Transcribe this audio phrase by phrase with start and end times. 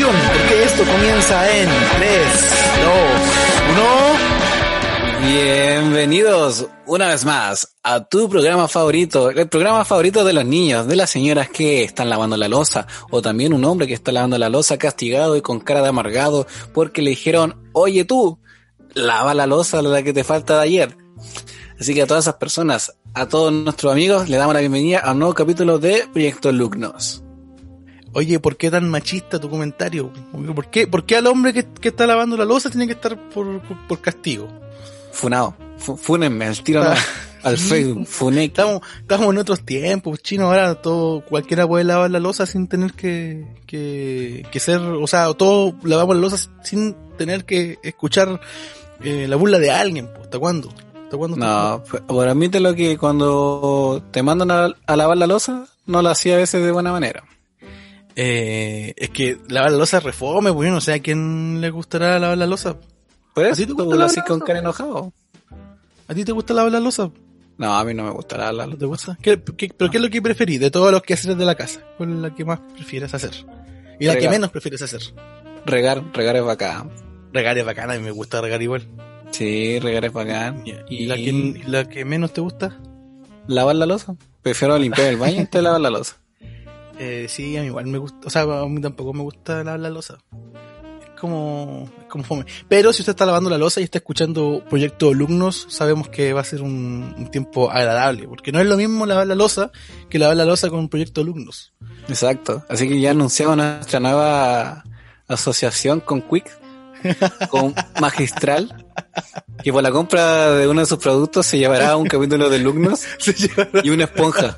[0.00, 2.22] porque esto comienza en 3,
[2.82, 2.92] 2,
[5.20, 5.30] 1.
[5.30, 10.96] Bienvenidos una vez más a tu programa favorito, el programa favorito de los niños, de
[10.96, 14.48] las señoras que están lavando la losa, o también un hombre que está lavando la
[14.48, 18.40] losa castigado y con cara de amargado porque le dijeron, oye tú,
[18.94, 20.96] lava la losa la que te falta de ayer.
[21.78, 25.12] Así que a todas esas personas, a todos nuestros amigos, le damos la bienvenida a
[25.12, 27.22] un nuevo capítulo de Proyecto Lugnos.
[28.14, 30.10] Oye, ¿por qué tan machista tu comentario?
[30.54, 33.16] ¿Por qué, por qué al hombre que, que está lavando la losa tiene que estar
[33.30, 34.48] por, por, por castigo?
[35.12, 35.54] Funado.
[35.78, 36.82] Fu- Fúnenme, al tiro
[37.42, 38.06] al Facebook.
[38.06, 38.44] Funé.
[38.44, 42.92] Estamos, estamos en otros tiempos, chino, ahora todo, cualquiera puede lavar la losa sin tener
[42.92, 48.40] que, que, que ser, o sea, todos lavamos la losa sin tener que escuchar
[49.02, 50.68] eh, la burla de alguien, pues, ¿hasta cuándo?
[51.04, 51.36] ¿Hasta cuándo?
[51.36, 56.10] No, pues, por admítelo que cuando te mandan a, a lavar la losa, no lo
[56.10, 57.24] hacía a veces de buena manera.
[58.16, 61.70] Eh, es que lavar la losa es refome, pues yo no sé a quién le
[61.70, 62.76] gustará lavar la losa.
[63.34, 65.12] Pues ¿A ti te gusta lavar haces la con cara enojado.
[66.08, 67.10] ¿A ti te gusta lavar la losa?
[67.58, 68.78] No, a mí no me gusta lavar la ¿No losa.
[68.80, 69.18] te gusta?
[69.22, 71.80] ¿Qué, qué- pero qué es lo que preferís de todos los quehaceres de la casa?
[71.96, 73.32] ¿Cuál es la que más prefieres hacer?
[73.98, 75.00] Y la que menos prefieres hacer.
[75.64, 76.90] Regar, regar es bacán.
[77.32, 78.86] Regar es bacana, a mí me gusta regar igual.
[79.30, 80.64] Sí, regar es bacán.
[80.90, 82.78] ¿Y la que, la que menos te gusta?
[83.46, 84.14] lavar la losa.
[84.42, 86.16] Prefiero limpiar el baño antes de lavar la losa.
[87.04, 89.80] Eh, sí, a mí igual me gusta, o sea, a mí tampoco me gusta lavar
[89.80, 90.18] la losa.
[91.02, 92.44] Es como, es como fome.
[92.68, 96.42] Pero si usted está lavando la losa y está escuchando Proyecto Alumnos, sabemos que va
[96.42, 99.72] a ser un, un tiempo agradable, porque no es lo mismo lavar la losa
[100.08, 101.72] que lavar la losa con Proyecto Alumnos.
[102.08, 102.64] Exacto.
[102.68, 104.84] Así que ya anunciamos nuestra nueva
[105.26, 106.50] asociación con Quick,
[107.50, 108.86] con Magistral,
[109.64, 112.58] que por la compra de uno de sus productos se llevará un capítulo de
[113.34, 114.56] llevará- y una esponja.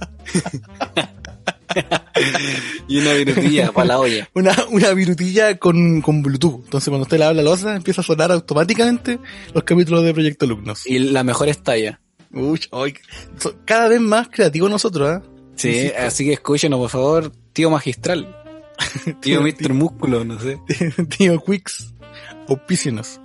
[2.88, 4.28] y una virutilla para la olla.
[4.34, 6.65] una, una virutilla con, con Bluetooth.
[6.65, 9.19] Entonces cuando usted la losa empieza a sonar automáticamente
[9.53, 10.87] los capítulos de Proyecto Alumnos.
[10.87, 12.00] Y la mejor estalla.
[12.32, 12.60] Uy,
[13.38, 15.27] so- cada vez más creativos nosotros, ¿eh?
[15.56, 15.99] Sí, Insisto.
[16.00, 18.37] así que escúchenos, por favor, tío Magistral.
[19.21, 19.72] Tío Mr.
[19.72, 20.59] Músculo, no sé.
[21.16, 21.93] Tío Quicks,
[22.49, 23.21] auspícienos.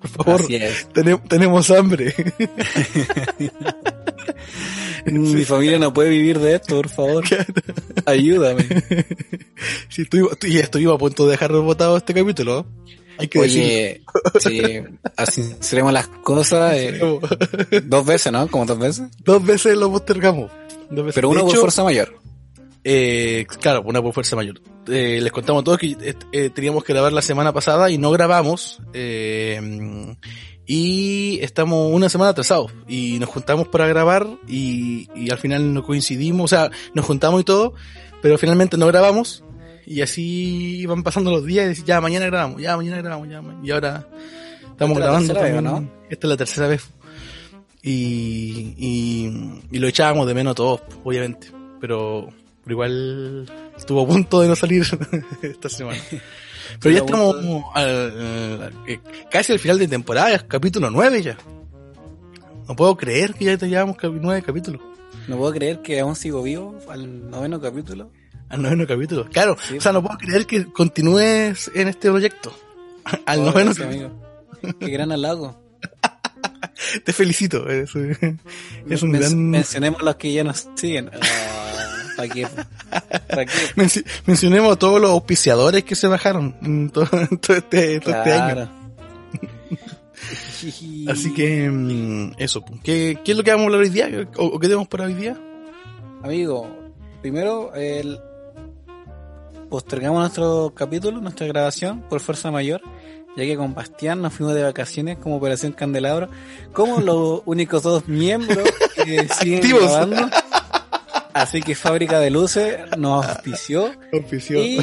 [0.00, 0.46] Por favor,
[0.94, 2.14] tene- tenemos hambre.
[5.12, 7.24] Mi familia no puede vivir de esto, por favor.
[8.06, 8.64] Ayúdame.
[9.88, 12.66] sí, estoy, estoy, estuvimos a punto de dejar rebotado este capítulo.
[13.18, 13.38] Hay que.
[13.38, 14.02] Oye,
[14.40, 14.82] sí,
[15.16, 16.98] así seremos las cosas eh,
[17.84, 18.48] dos veces, ¿no?
[18.48, 19.08] Como dos veces.
[19.22, 20.50] Dos veces lo postergamos.
[20.90, 21.14] Dos veces.
[21.14, 22.20] Pero De uno por hecho, fuerza mayor.
[22.82, 24.60] Eh, claro, una por fuerza mayor.
[24.88, 25.96] Eh, les contamos a todos que
[26.32, 28.80] eh, teníamos que grabar la semana pasada y no grabamos.
[28.92, 30.16] eh,
[30.66, 32.72] y estamos una semana atrasados.
[32.88, 36.44] Y nos juntamos para grabar y, y al final no coincidimos.
[36.52, 37.74] O sea, nos juntamos y todo,
[38.22, 39.42] pero finalmente no grabamos.
[39.86, 43.42] Y así van pasando los días y decís, ya mañana grabamos, ya mañana grabamos, ya
[43.42, 43.60] ma-".
[43.62, 44.08] Y ahora
[44.62, 45.34] estamos Esta grabando.
[45.34, 45.90] vez, también.
[46.08, 46.88] Esta es la tercera vez.
[47.82, 51.48] Y, y, y lo echábamos de menos a todos, obviamente.
[51.82, 52.28] Pero,
[52.62, 54.86] pero igual estuvo a punto de no salir
[55.42, 55.98] esta semana.
[56.80, 57.36] Pero ya estamos
[57.74, 61.36] al- al- eh, casi al final de temporada, es capítulo 9 ya.
[62.68, 64.80] No puedo creer que ya te llevamos nueve capítulos.
[65.28, 68.10] No puedo creer que aún sigo vivo al noveno capítulo.
[68.48, 69.26] Al noveno capítulo.
[69.30, 69.78] Claro, Sí.
[69.78, 72.54] o sea, no puedo creer que continúes en este proyecto.
[73.26, 74.06] Al Oh, noveno gracias, capítulo.
[74.62, 74.78] amigo.
[74.80, 75.60] Qué gran halago.
[77.04, 77.68] Te felicito.
[77.68, 77.90] Es,
[78.88, 79.50] es un gran...
[79.50, 81.10] Mencionemos los que ya nos siguen.
[81.12, 81.20] Ah,
[82.16, 82.46] ¿Para qué?
[83.28, 83.52] ¿Para qué?
[83.76, 88.14] Menci- mencionemos a todos los auspiciadores que se bajaron en todo, en todo este, todo
[88.14, 88.70] este año.
[91.08, 92.64] Así que, mm, eso.
[92.64, 92.80] pues.
[92.82, 94.08] ¿Qué, ¿Qué es lo que vamos a hablar hoy día?
[94.36, 95.36] ¿O, o qué tenemos para hoy día?
[96.22, 96.68] Amigo,
[97.20, 98.18] primero el
[99.68, 102.80] postergamos nuestro capítulo, nuestra grabación por fuerza mayor,
[103.36, 106.28] ya que con Bastián nos fuimos de vacaciones como Operación Candelabro,
[106.72, 108.66] como los únicos dos miembros
[109.04, 110.28] que siguen grabando.
[111.34, 114.62] Así que Fábrica de Luces nos auspició Auspició.
[114.64, 114.80] y,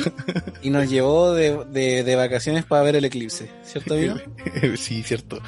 [0.62, 4.16] y nos llevó de, de, de vacaciones para ver el eclipse, ¿cierto amigo?
[4.78, 5.40] sí, cierto.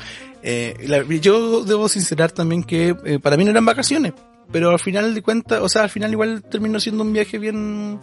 [0.42, 4.14] Eh, la- yo debo sincerar también que eh, para mí no eran vacaciones,
[4.52, 8.00] pero al final de cuentas, o sea, al final igual terminó siendo un viaje bien...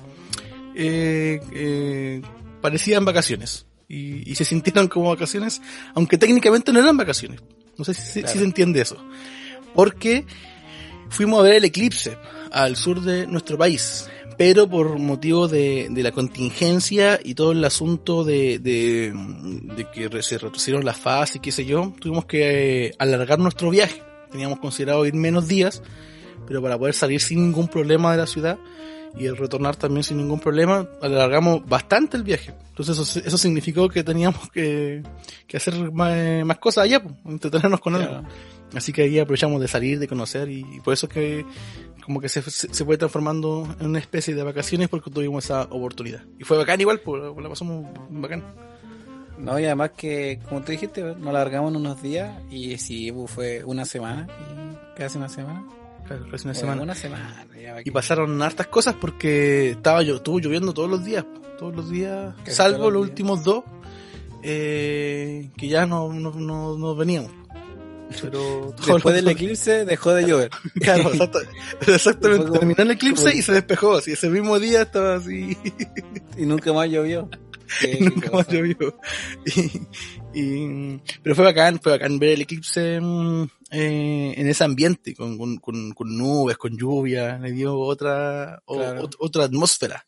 [0.76, 2.22] Eh, eh,
[2.60, 3.66] parecían vacaciones.
[3.88, 5.60] Y, y se sintieron como vacaciones,
[5.94, 7.40] aunque técnicamente no eran vacaciones.
[7.76, 8.96] No sé si, si- se entiende eso.
[9.74, 10.24] Porque
[11.08, 12.16] fuimos a ver el eclipse
[12.52, 14.08] al sur de nuestro país.
[14.38, 19.12] Pero por motivo de, de la contingencia y todo el asunto de, de,
[19.76, 23.68] de que se retrocedieron las fases y qué sé yo, tuvimos que eh, alargar nuestro
[23.68, 24.02] viaje.
[24.30, 25.82] Teníamos considerado ir menos días,
[26.46, 28.58] pero para poder salir sin ningún problema de la ciudad
[29.18, 32.54] y el retornar también sin ningún problema, alargamos bastante el viaje.
[32.70, 35.02] Entonces eso, eso significó que teníamos que,
[35.46, 38.16] que hacer más, más cosas allá, pues, entretenernos con Claro.
[38.18, 38.28] algo.
[38.74, 41.44] Así que ahí aprovechamos de salir, de conocer y, y por eso es que
[42.04, 45.62] como que se, se, se fue transformando en una especie de vacaciones porque tuvimos esa
[45.64, 46.22] oportunidad.
[46.38, 48.44] Y fue bacán igual, pues la pasamos bacán.
[49.38, 53.64] No, y además que, como tú dijiste, nos largamos unos días y sí, pues, fue
[53.64, 55.64] una semana, y casi una semana.
[56.06, 56.82] Claro, casi una semana.
[56.82, 57.46] Una semana.
[57.60, 61.24] ya Y pasaron hartas cosas porque estaba yo, estuvo lloviendo todos los días,
[61.58, 63.10] todos los días, salvo los los días.
[63.10, 63.64] últimos dos,
[64.42, 67.30] eh, que ya no, no, no, no veníamos.
[68.22, 70.50] Pero Después del eclipse dejó de llover.
[70.80, 71.38] Claro, exacta-
[71.86, 72.46] exactamente.
[72.46, 73.94] Como- Terminó el eclipse como- y se despejó.
[73.96, 75.56] Así ese mismo día estaba así.
[76.36, 77.28] y nunca más llovió.
[77.80, 78.76] Qué- y qué nunca más llovió.
[80.32, 83.42] Y, y- pero fue bacán, fue bacán ver el eclipse mm,
[83.72, 89.08] eh, en ese ambiente, con, con, con, con nubes, con lluvia, le dio otra, Claro.
[89.18, 90.06] otra atmósfera.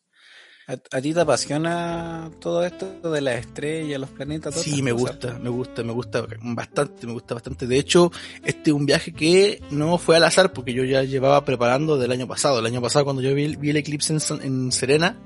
[0.91, 4.55] ¿A, ti te apasiona todo esto de las estrellas, los planetas?
[4.55, 5.11] Sí, me cosas?
[5.11, 7.67] gusta, me gusta, me gusta bastante, me gusta bastante.
[7.67, 8.11] De hecho,
[8.43, 12.11] este es un viaje que no fue al azar porque yo ya llevaba preparando del
[12.11, 12.61] año pasado.
[12.61, 15.19] El año pasado cuando yo vi, vi el eclipse en, en Serena,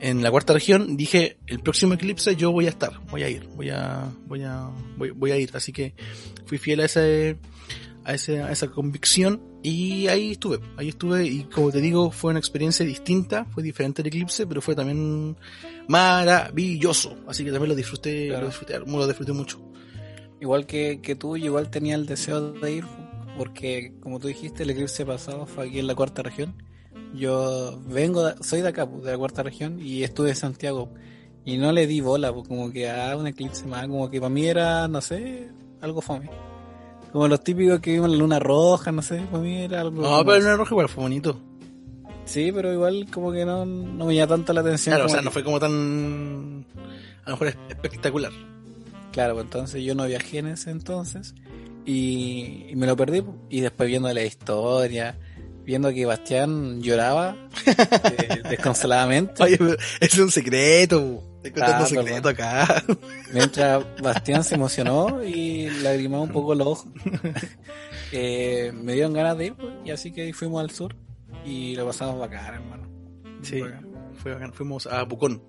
[0.00, 3.46] en la cuarta región, dije, el próximo eclipse yo voy a estar, voy a ir,
[3.54, 5.50] voy a, voy a, voy, voy a ir.
[5.52, 5.94] Así que
[6.46, 7.36] fui fiel a ese,
[8.10, 12.30] a ese, a esa convicción y ahí estuve, ahí estuve y como te digo, fue
[12.30, 15.36] una experiencia distinta, fue diferente el eclipse, pero fue también
[15.88, 17.16] maravilloso.
[17.26, 18.42] Así que también lo disfruté, Claro.
[18.42, 19.60] lo disfruté, lo disfruté mucho.
[20.40, 22.84] Igual que, que tú, igual tenía el deseo de ir,
[23.36, 26.54] porque como tú dijiste, el eclipse pasado fue aquí en la cuarta región.
[27.14, 30.92] Yo vengo, de- soy de acá, pues, de la cuarta región, y estuve en Santiago.
[31.44, 34.30] Y no le di bola, pues como que a un eclipse más, como que para
[34.30, 35.48] mí era, no sé,
[35.80, 36.30] algo fome.
[37.12, 40.02] Como los típicos que vimos en la luna roja, no sé, para mí era algo...
[40.02, 40.50] No, como pero eso.
[40.52, 41.40] el rojo igual fue bonito.
[42.24, 44.94] Sí, pero igual como que no, no me llama tanto la atención.
[44.94, 46.64] Claro, o sea, que- no fue como tan,
[47.24, 48.30] a lo mejor es espectacular.
[49.12, 51.34] Claro, pues entonces yo no viajé en ese entonces
[51.84, 53.22] y, y me lo perdí.
[53.22, 53.36] pues.
[53.48, 55.18] Y después viendo la historia,
[55.64, 57.34] viendo que Bastián lloraba
[57.66, 59.58] eh, desconsoladamente, Oye,
[59.98, 61.24] es un secreto.
[61.42, 62.84] Estoy contando Ah, secreto acá.
[63.32, 66.86] mientras Bastián se emocionó y lagrimaba un poco los ojos.
[68.12, 70.96] Eh, me dieron ganas de ir pues, y así que fuimos al sur
[71.44, 72.88] y lo pasamos bacán, hermano.
[73.40, 73.60] Sí,
[74.16, 74.52] fue bacán.
[74.52, 75.40] Fuimos a Pucón.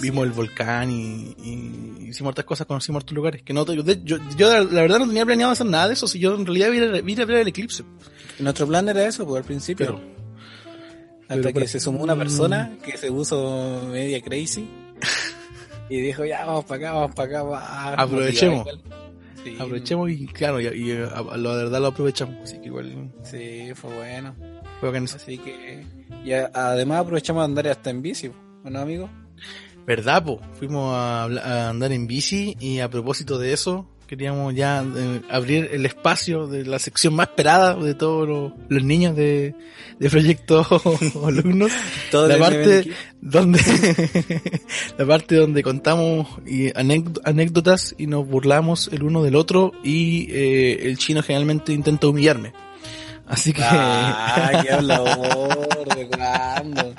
[0.00, 3.42] Vimos, el volcán y, y hicimos otras cosas, conocimos otros lugares.
[3.42, 6.06] Que no, yo, yo, yo la verdad no tenía planeado hacer nada de eso.
[6.06, 6.70] Si yo en realidad
[7.02, 7.84] vine, a- ver el eclipse.
[8.38, 9.86] Nuestro plan era eso, pues al principio.
[9.86, 10.17] Pero,
[11.28, 12.18] Hasta que se sumó una Mm.
[12.18, 14.68] persona que se puso media crazy
[15.90, 17.42] y dijo, ya, vamos para acá, vamos para acá.
[17.42, 18.66] va", Aprovechemos.
[19.44, 22.36] Sí, aprovechemos y claro, y, y, a- la verdad lo aprovechamos.
[22.42, 24.34] Así que igual Sí, fue bueno.
[24.80, 25.04] fue bacán.
[25.04, 25.86] Así que...
[26.24, 28.30] Y a- además aprovechamos de andar hasta en bici,
[28.64, 29.08] ¿no, amigo?
[29.86, 30.40] ¿Verdad, po?
[30.58, 35.86] Fuimos a andar en bici y a propósito de eso, queríamos ya eh, abrir el
[35.86, 39.54] espacio de la sección más esperada de todos los, los niños de,
[40.00, 40.66] de Proyecto
[41.26, 41.70] Alumnos.
[42.12, 42.90] La parte
[43.20, 43.60] donde
[44.98, 50.26] la parte donde contamos y anécd- anécdotas y nos burlamos el uno del otro y
[50.32, 52.52] eh, el chino generalmente intenta humillarme.
[53.26, 56.94] Así que Ah, qué hablador, ¿de cuándo?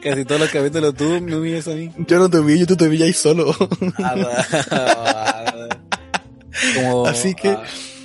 [0.00, 1.90] Casi todos los capítulos tú me humillas a mí.
[2.08, 3.54] yo no te humillo, tú te humillas solo.
[3.98, 5.31] Ah,
[6.74, 7.62] Como, Así que ah,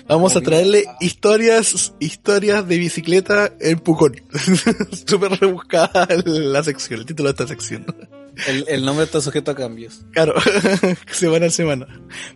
[0.08, 4.16] Vamos a traerle historias, historias de bicicleta en Pucón.
[5.06, 7.86] Súper rebuscada la sección, el título de esta sección.
[8.48, 10.06] el, el nombre está sujeto a cambios.
[10.12, 10.34] Claro,
[11.12, 11.88] semana a semana.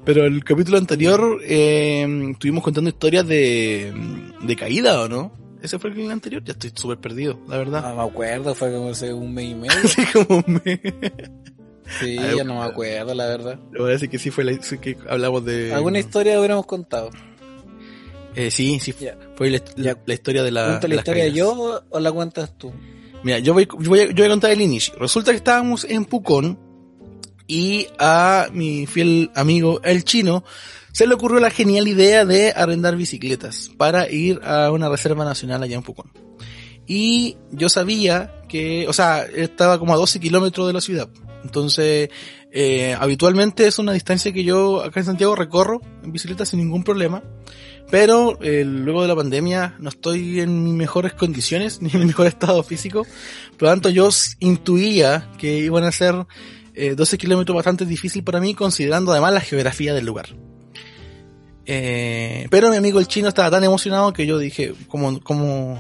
[0.04, 3.94] Pero el capítulo anterior eh, estuvimos contando historias de,
[4.42, 5.32] de caída, ¿o no?
[5.62, 7.84] Ese fue el anterior, ya estoy súper perdido, la verdad.
[7.84, 9.80] No me acuerdo, fue como hace un mes y medio.
[9.82, 10.82] Así como me...
[12.00, 13.60] Sí, Ay, ya no me acuerdo, la verdad.
[13.72, 15.74] Le voy a decir que sí fue la que hablamos de...
[15.74, 17.10] ¿Alguna historia hubiéramos contado?
[18.36, 19.18] Eh, sí, sí, Ya.
[19.36, 19.98] fue la, la- Ya.
[20.06, 20.68] la historia de la...
[20.68, 21.38] ¿Cuento la historia caídas.
[21.38, 22.72] yo o la cuentas tú?
[23.24, 24.96] Mira, yo voy, yo voy, a, yo voy a contar el inicio.
[24.98, 26.58] Resulta que estábamos en Pucón
[27.46, 30.44] y a mi fiel amigo el chino
[30.94, 35.62] se le ocurrió la genial idea de arrendar bicicletas para ir a una reserva nacional
[35.62, 36.12] allá en Pucón.
[36.88, 41.08] Y yo sabía que, o sea, estaba como a 12 kilómetros de la ciudad.
[41.44, 42.10] Entonces,
[42.52, 46.84] eh, habitualmente es una distancia que yo acá en Santiago recorro en bicicleta sin ningún
[46.84, 47.24] problema.
[47.90, 52.06] Pero eh, luego de la pandemia no estoy en mis mejores condiciones, ni en mi
[52.06, 53.06] mejor estado físico.
[53.58, 56.16] Por lo tanto, yo intuía que iban a ser
[56.74, 60.28] eh, 12 kilómetros bastante difícil para mí, considerando además la geografía del lugar.
[61.66, 65.78] Eh, pero mi amigo el chino estaba tan emocionado que yo dije, como, como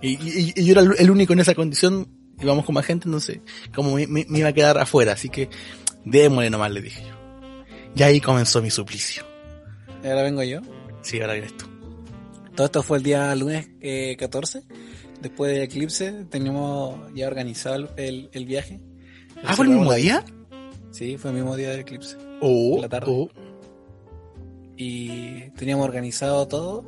[0.00, 2.08] Y, y- y yo era el único en esa condición,
[2.40, 3.40] íbamos con más gente, entonces,
[3.74, 5.48] como me, me- me iba a quedar afuera, así que
[6.04, 7.14] démosle nomás, le dije yo.
[7.96, 9.22] Y ahí comenzó mi suplicio.
[10.02, 10.60] Y ahora vengo yo.
[11.02, 11.66] Sí, ahora vienes tú.
[12.54, 14.62] Todo esto fue el día lunes eh, 14.
[15.20, 18.80] Después del eclipse teníamos ya organizado el, el- el viaje.
[19.44, 20.24] Ah, ¿fue el mismo la- día?
[20.90, 22.16] Sí, fue el mismo día del eclipse.
[22.40, 23.06] Oh, la tarde.
[23.10, 23.28] oh.
[24.76, 26.84] y teníamos organizado todo.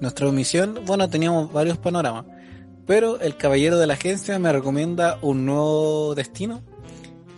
[0.00, 2.26] Nuestra misión, bueno, teníamos varios panoramas,
[2.86, 6.62] pero el caballero de la agencia me recomienda un nuevo destino,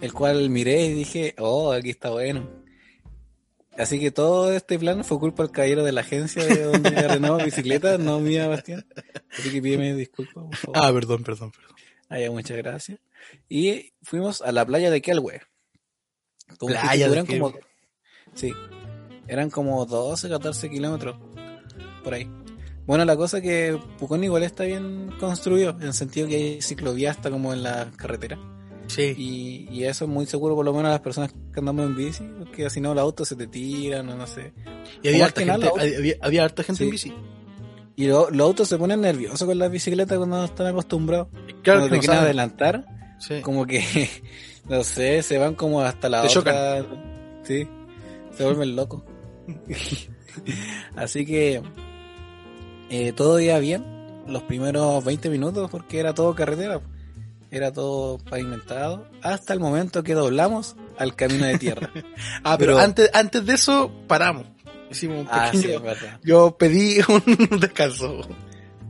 [0.00, 2.49] el cual miré y dije, oh, aquí está bueno.
[3.76, 6.99] Así que todo este plan fue culpa del caballero de la agencia de donde me
[6.99, 8.85] arrendaba bicicleta, no mía, Bastián.
[9.38, 10.76] Así que pídeme disculpas, por favor.
[10.76, 11.76] Ah, perdón, perdón, perdón.
[12.09, 12.99] Ah, ya, muchas gracias.
[13.49, 15.43] Y fuimos a la playa de Kelwe.
[16.59, 17.52] Como Playa de como.
[18.35, 18.52] Sí,
[19.26, 21.17] eran como 12, 14 kilómetros
[22.02, 22.28] por ahí.
[22.88, 26.62] Bueno, la cosa es que Pucón igual está bien construido, en el sentido que hay
[26.62, 28.38] ciclovía hasta como en la carretera.
[28.88, 29.14] Sí.
[29.16, 31.95] Y, y eso es muy seguro, por lo menos a las personas que andamos en
[31.95, 34.54] bici, porque si no los autos se te tiran o no sé.
[35.02, 37.12] Y había harta nada, gente, había, había harta gente en bici.
[37.95, 41.28] Y lo- los autos se ponen nerviosos con las bicicletas cuando no están acostumbrados.
[41.62, 42.25] Claro cuando que te no quieren saben.
[42.25, 42.87] adelantar,
[43.21, 43.40] Sí.
[43.42, 43.83] como que,
[44.71, 46.87] no sé, se van como hasta la Te otra.
[47.42, 47.68] Sí,
[48.35, 49.02] se vuelven locos.
[50.97, 51.62] Así que
[52.90, 53.85] eh, todo iba bien
[54.26, 56.80] los primeros 20 minutos porque era todo carretera,
[57.50, 61.90] era todo pavimentado, hasta el momento que doblamos al camino de tierra.
[62.45, 64.47] Ah, pero, Pero- antes, antes de eso, paramos.
[64.90, 65.76] Hicimos un ah, sí, pequeño...
[65.76, 66.21] es verdad.
[66.23, 66.99] Yo pedí
[67.50, 68.21] un descanso.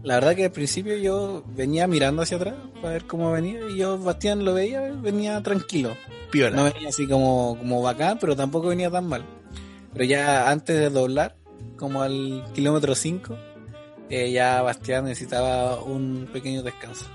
[0.02, 3.78] La verdad que al principio yo venía mirando hacia atrás para ver cómo venía y
[3.78, 5.96] yo, Bastián, lo veía, venía tranquilo.
[6.30, 6.56] Piola.
[6.56, 9.24] No venía así como, como bacán, pero tampoco venía tan mal.
[9.92, 11.36] Pero ya antes de doblar,
[11.76, 13.36] como al kilómetro 5,
[14.10, 17.06] eh, ya Bastián necesitaba un pequeño descanso.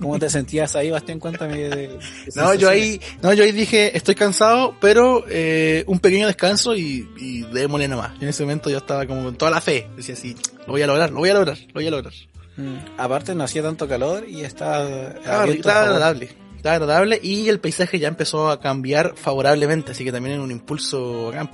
[0.00, 1.18] ¿Cómo te sentías ahí, Bastián?
[1.18, 1.56] Cuéntame.
[1.58, 1.98] De, de
[2.34, 7.06] No, yo ahí, no, yo ahí dije, estoy cansado, pero eh, un pequeño descanso y,
[7.18, 8.12] y démosle nomás.
[8.18, 9.88] Y en ese momento yo estaba como con toda la fe.
[9.96, 10.34] Decía así,
[10.66, 12.14] lo voy a lograr, lo voy a lograr, lo voy a lograr.
[12.56, 17.48] Mm, Aparte no hacía tanto calor y estaba, Estaba, abierto estaba agradable, estaba agradable y
[17.50, 21.50] el paisaje ya empezó a cambiar favorablemente, así que también era un impulso bacán.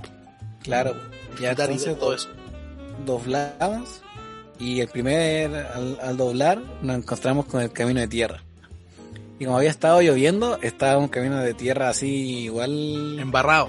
[0.63, 0.95] Claro,
[1.41, 2.29] ya entonces todo eso.
[3.05, 4.03] doblamos
[4.59, 8.43] y el primer, al, al doblar, nos encontramos con el camino de tierra.
[9.39, 13.69] Y como había estado lloviendo, estaba un camino de tierra así igual Embarrado.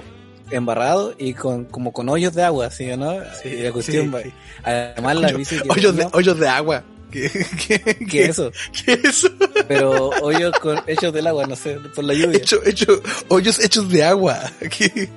[0.50, 3.14] embarrado y con como con hoyos de agua, ¿sí o no?
[3.44, 4.32] Sí, y la cuestión, sí,
[4.64, 6.84] además la bici que hoyos, de, hoyos de agua.
[7.12, 7.30] ¿Qué,
[7.68, 8.52] qué, ¿qué qué- es eso?
[8.86, 9.30] qué es eso?
[9.68, 12.38] Pero hoyos con, hechos del agua, no sé, por la lluvia.
[12.38, 14.40] Hecho, hecho, hoyos hechos de agua.
[14.78, 15.10] ¿Qué?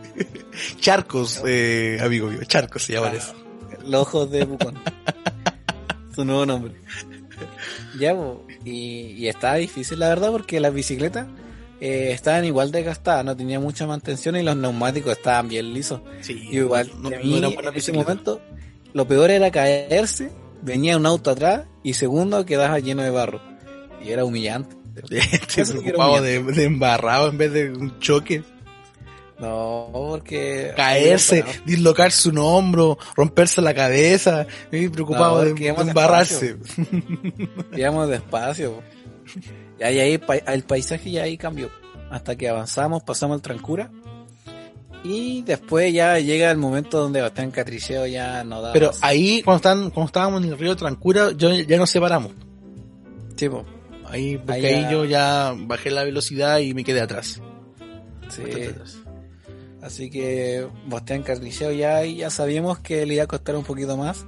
[0.80, 3.34] Charcos, eh, amigo mío, charcos se llaman eso.
[3.86, 4.74] Los ojos de Pucón.
[6.24, 6.74] Nuevo nombre.
[7.98, 8.14] Ya,
[8.64, 11.26] y, y estaba difícil la verdad porque las bicicletas
[11.80, 16.02] eh, estaban igual desgastadas, no tenía mucha mantención y los neumáticos estaban bien lisos.
[16.20, 18.40] Sí, Y igual, no, no en ese momento,
[18.92, 23.40] lo peor era caerse, venía un auto atrás y segundo quedaba lleno de barro.
[24.04, 24.76] Y era humillante.
[25.10, 28.42] Era preocupado de, de embarrado en vez de un choque.
[29.40, 30.72] No, porque...
[30.76, 34.46] Caerse, dislocar su hombro, romperse la cabeza.
[34.64, 36.56] Estoy preocupado No, de, embarrarse.
[37.76, 38.82] Íbamos despacio.
[39.78, 41.70] Y ahí, ahí el paisaje ya ahí cambió.
[42.10, 43.90] Hasta que avanzamos, pasamos el Trancura.
[45.02, 48.98] Y después ya llega el momento donde Bastián Catriceo ya no da Pero más.
[49.00, 52.32] ahí, cuando, están, cuando estábamos en el río Trancura, yo, ya nos separamos.
[53.36, 53.64] Sí, po.
[54.06, 57.40] Ahí, porque Ahí ahí, ya- yo ya bajé la velocidad y me quedé atrás.
[58.28, 58.42] Sí.
[58.42, 58.96] Bastante atrás.
[59.82, 64.26] Así que Bastián Catriceo ya, ya sabíamos que le iba a costar un poquito más.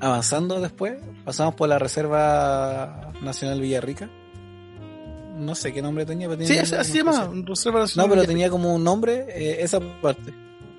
[0.00, 4.08] Avanzando después, pasamos por la Reserva Nacional Villarrica.
[5.36, 7.44] No sé qué nombre tenía, pero tenía Sí, así, nombre así se llama.
[7.46, 8.26] Reserva No, Nacional pero Villarrica.
[8.28, 10.32] tenía como un nombre eh, esa parte.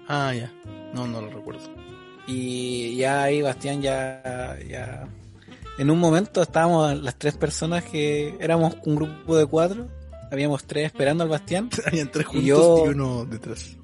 [0.08, 0.52] Ah, ya.
[0.94, 1.62] No, no lo recuerdo.
[2.28, 5.08] Y ya ahí Bastián ya, ya...
[5.78, 9.88] En un momento estábamos las tres personas que éramos un grupo de cuatro.
[10.32, 11.70] Habíamos tres esperando al Bastián.
[11.86, 13.78] Habían tres juntos y, yo- uno detrás.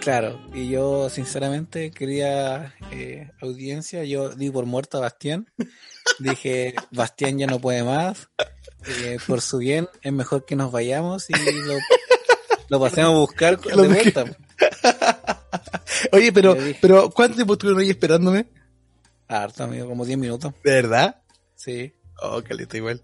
[0.00, 5.46] Claro, y yo sinceramente quería eh, audiencia, yo di por muerto a Bastián.
[6.18, 8.28] Dije, Bastián ya no puede más.
[8.86, 11.74] eh, por su bien, es mejor que nos vayamos y lo,
[12.68, 14.24] lo pasemos a buscar de vuelta.
[16.12, 18.46] Oye, pero, pero ¿cuánto tiempo estuvieron ahí esperándome?
[19.28, 20.54] Harto, amigo, como 10 minutos.
[20.64, 21.22] ¿De verdad?
[21.54, 21.92] Sí.
[22.22, 23.02] Oh, caleta igual.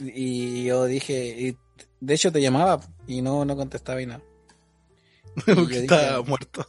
[0.00, 1.56] Y yo dije, y
[2.00, 4.22] de hecho te llamaba y no, no contestaba y nada.
[5.46, 6.66] Porque dije- muerto.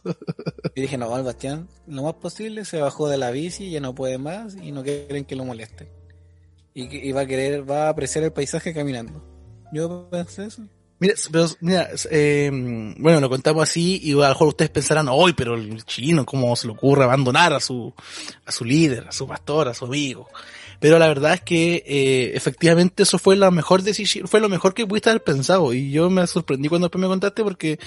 [0.74, 3.94] Y dije, no, el Bastián, lo más posible, se bajó de la bici, ya no
[3.94, 5.90] puede más y no quieren que lo moleste.
[6.74, 9.22] y va a querer, va a apreciar el paisaje caminando.
[9.72, 10.62] Yo pensé eso.
[11.00, 12.50] Mira, pero, mira, eh,
[12.98, 16.54] bueno, lo contamos así y a lo mejor ustedes pensarán, hoy, pero el chino, ¿cómo
[16.56, 17.92] se le ocurre abandonar a su,
[18.46, 20.28] a su líder, a su pastor, a su amigo?
[20.84, 24.74] Pero la verdad es que eh, efectivamente eso fue la mejor decisión, fue lo mejor
[24.74, 25.72] que pudiste haber pensado.
[25.72, 27.78] Y yo me sorprendí cuando después me contaste porque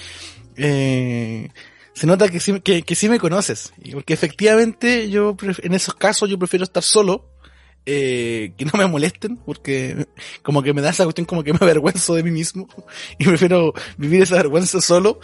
[0.56, 1.48] eh,
[1.92, 3.72] se nota que sí, que, que sí me conoces.
[3.92, 7.30] Porque efectivamente yo en esos casos yo prefiero estar solo
[7.86, 10.08] eh, que no me molesten, porque
[10.42, 12.66] como que me da esa cuestión como que me avergüenzo de mí mismo.
[13.16, 15.20] Y prefiero vivir esa vergüenza solo.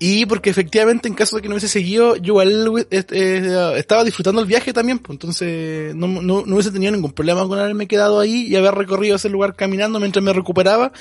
[0.00, 4.40] Y porque efectivamente en caso de que no hubiese seguido, yo igual eh, estaba disfrutando
[4.40, 8.20] el viaje también, pues entonces no, no, no hubiese tenido ningún problema con haberme quedado
[8.20, 10.92] ahí y haber recorrido ese lugar caminando mientras me recuperaba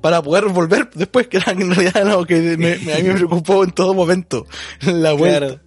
[0.00, 3.14] para poder volver después, que era en realidad lo que me, me- a mí me
[3.14, 4.46] preocupó en todo momento,
[4.82, 5.38] la vuelta.
[5.46, 5.60] Claro.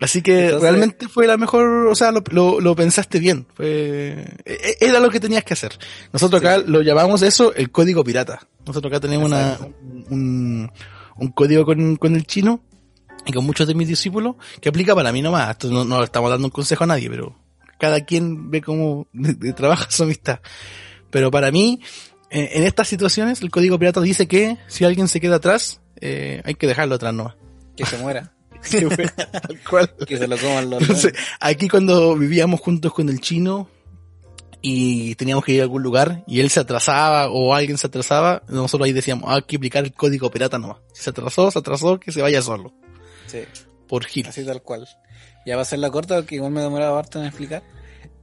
[0.00, 3.46] Así que Entonces- realmente fue la mejor, o sea, lo, lo, lo pensaste bien.
[3.54, 5.72] Fue, e- era lo que tenías que hacer.
[6.12, 8.46] Nosotros acá lo llamamos eso el código pirata.
[8.64, 10.70] Nosotros acá tenemos una, un, un
[11.34, 12.62] código con, con el chino
[13.26, 15.50] y con muchos de mis discípulos que aplica para mí nomás.
[15.50, 17.36] Esto no, no estamos dando un consejo a nadie, pero
[17.78, 19.06] cada quien ve cómo
[19.56, 20.40] trabaja su amistad.
[21.10, 21.80] Pero para mí,
[22.30, 26.42] eh, en estas situaciones, el código pirata dice que si alguien se queda atrás, eh,
[26.44, 27.34] hay que dejarlo atrás nomás.
[27.76, 28.32] Que se muera.
[28.70, 29.94] Que tal cual.
[30.04, 33.68] Que se lo coman los Entonces, aquí cuando vivíamos juntos con el chino
[34.60, 38.42] y teníamos que ir a algún lugar y él se atrasaba o alguien se atrasaba,
[38.48, 40.78] nosotros ahí decíamos, "Ah, hay que aplicar el código pirata nomás.
[40.92, 42.72] Si se atrasó, se atrasó, que se vaya solo.
[43.26, 43.40] Sí,
[43.86, 44.26] Por gil.
[44.26, 44.88] así tal cual.
[45.46, 47.62] Ya va a ser la corta porque igual me demoraba harto en explicar.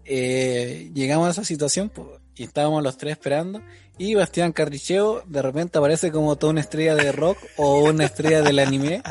[0.04, 1.92] Eh, llegamos a esa situación
[2.36, 3.62] y estábamos los tres esperando
[3.98, 8.42] y Bastián Carricheo de repente aparece como toda una estrella de rock o una estrella
[8.44, 9.01] del anime.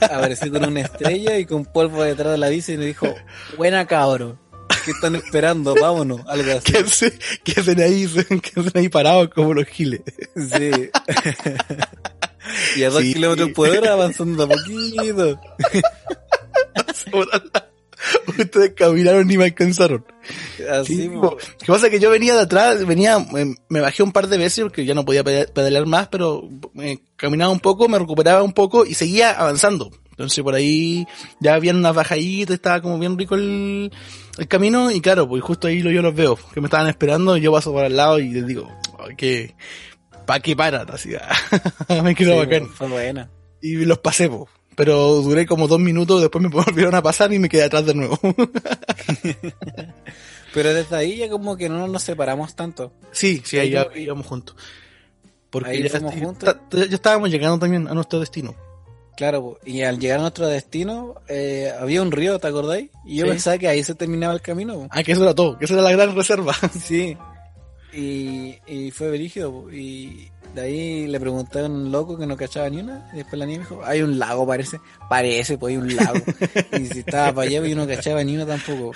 [0.00, 3.06] Apareció con una estrella y con polvo detrás de la bici y nos dijo,
[3.56, 4.38] buena cabro,
[4.84, 5.74] ¿qué están esperando?
[5.74, 6.72] Vámonos, algo así.
[6.72, 8.06] ¿Qué, hace- qué hacen ahí?
[8.42, 10.00] ¿Qué hacen ahí parados como los giles?
[10.36, 10.90] Sí.
[12.76, 13.14] y a dos Sí.
[13.14, 15.40] kilómetros por hora avanzando a poquito.
[18.38, 20.04] Ustedes caminaron ni me alcanzaron.
[20.70, 21.08] Así, Sí.
[21.08, 24.26] Lo que pasa es que yo venía de atrás, venía, eh, me bajé un par
[24.26, 26.48] de veces porque ya no podía pedalear más, pero
[26.80, 29.90] eh, caminaba un poco, me recuperaba un poco y seguía avanzando.
[30.12, 31.06] Entonces por ahí
[31.40, 33.90] ya había unas bajaditas, estaba como bien rico el,
[34.38, 37.36] el camino y claro, pues justo ahí lo, yo los veo, que me estaban esperando
[37.36, 39.54] y yo paso por al lado y les digo, "Ay, que,
[40.26, 41.10] pa' que paran, así,
[42.04, 42.68] me quedo Sí, bacán.
[42.68, 43.30] Fue buena.
[43.60, 44.48] Y los pasé, po.
[44.76, 47.94] pero duré como dos minutos, después me volvieron a pasar y me quedé atrás de
[47.94, 48.18] nuevo.
[50.54, 52.92] Pero desde ahí ya como que no nos separamos tanto.
[53.10, 54.54] Sí, sí, ahí ya íbamos juntos.
[55.48, 58.54] Porque ahí ya, ya- ya estábamos llegando también a nuestro destino.
[59.16, 62.90] Claro, y al llegar a nuestro destino eh, había un río, ¿te acordáis?
[63.04, 63.30] Y yo Sí.
[63.30, 64.88] pensaba que ahí se terminaba el camino.
[64.90, 66.54] Ah, que eso era todo, que esa era la gran reserva.
[66.80, 67.16] Sí.
[67.92, 69.70] Y, y fue brígido.
[69.70, 73.08] Y de ahí le pregunté a un loco que no cachaba ni una.
[73.12, 74.80] Y después la niña me dijo, hay un lago, parece.
[75.08, 76.20] Parece, pues hay un lago.
[76.78, 78.92] y si estaba para allá, y no cachaba ni una tampoco.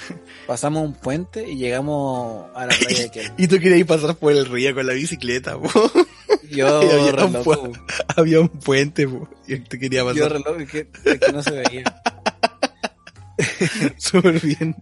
[0.47, 3.33] Pasamos un puente y llegamos a la playa de Kel.
[3.39, 5.71] Y tú querías ir pasar por el río con la bicicleta, po.
[6.51, 7.73] Yo, había re un loco,
[8.17, 9.29] Había un puente, po.
[9.47, 12.03] Y te quería Yo pasar re loco, es que, es que no se veía.
[13.97, 14.77] súper bien.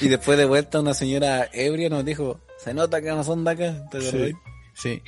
[0.00, 3.50] Y después de vuelta una señora ebria nos dijo, se nota que no son de
[3.50, 3.88] acá.
[3.90, 4.00] ¿Te?
[4.00, 4.34] Sí.
[4.76, 5.00] Sí.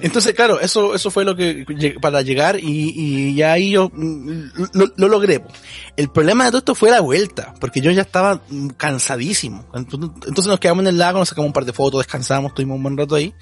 [0.00, 1.66] Entonces, claro, eso, eso fue lo que,
[2.00, 5.44] para llegar y, y ya ahí yo mm, lo, lo logré.
[5.98, 9.66] El problema de todo esto fue la vuelta, porque yo ya estaba mm, cansadísimo.
[9.74, 12.84] Entonces nos quedamos en el lago, nos sacamos un par de fotos, descansamos, estuvimos un
[12.84, 13.34] buen rato ahí.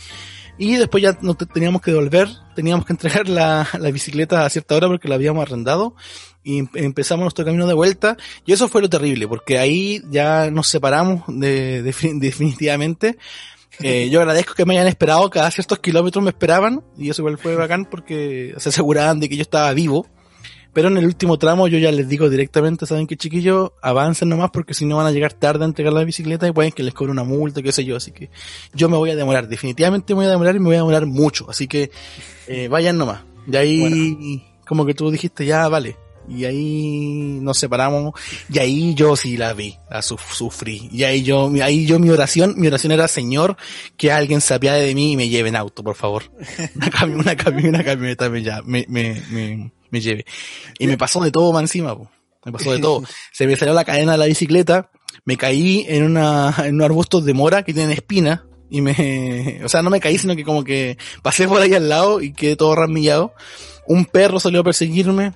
[0.58, 4.50] Y después ya nos te- teníamos que devolver, teníamos que entregar la, la bicicleta a
[4.50, 5.94] cierta hora porque la habíamos arrendado
[6.42, 10.50] y em- empezamos nuestro camino de vuelta y eso fue lo terrible porque ahí ya
[10.50, 13.16] nos separamos de, de- definitivamente.
[13.82, 17.38] Eh, yo agradezco que me hayan esperado, cada ciertos kilómetros me esperaban y eso igual
[17.38, 20.06] fue bacán porque se aseguraban de que yo estaba vivo.
[20.72, 24.50] Pero en el último tramo yo ya les digo directamente, saben que chiquillos, avancen nomás
[24.50, 26.94] porque si no van a llegar tarde a entregar la bicicleta y pueden que les
[26.94, 27.96] cobre una multa, qué sé yo.
[27.96, 28.30] Así que
[28.72, 31.06] yo me voy a demorar, definitivamente me voy a demorar y me voy a demorar
[31.06, 31.50] mucho.
[31.50, 31.90] Así que
[32.46, 33.22] eh, vayan nomás.
[33.50, 35.96] Y ahí, como que tú dijiste, ya vale.
[36.30, 38.12] Y ahí nos separamos
[38.52, 40.88] y ahí yo sí la vi, la suf- sufrí.
[40.92, 43.56] Y ahí yo, ahí yo mi oración, mi oración era Señor,
[43.96, 46.24] que alguien se apiade de mí y me lleve en auto, por favor.
[46.76, 50.24] Una, cami- una, cami- una camioneta me, ya, me, me, me, me lleve.
[50.78, 52.10] Y me pasó de todo más encima, po.
[52.44, 53.02] me pasó de todo.
[53.32, 54.90] Se me salió la cadena de la bicicleta,
[55.24, 59.68] me caí en una, en unos arbustos de mora que tienen espinas, y me, o
[59.68, 62.54] sea, no me caí, sino que como que pasé por ahí al lado y quedé
[62.54, 63.34] todo ramillado.
[63.88, 65.32] Un perro salió a perseguirme,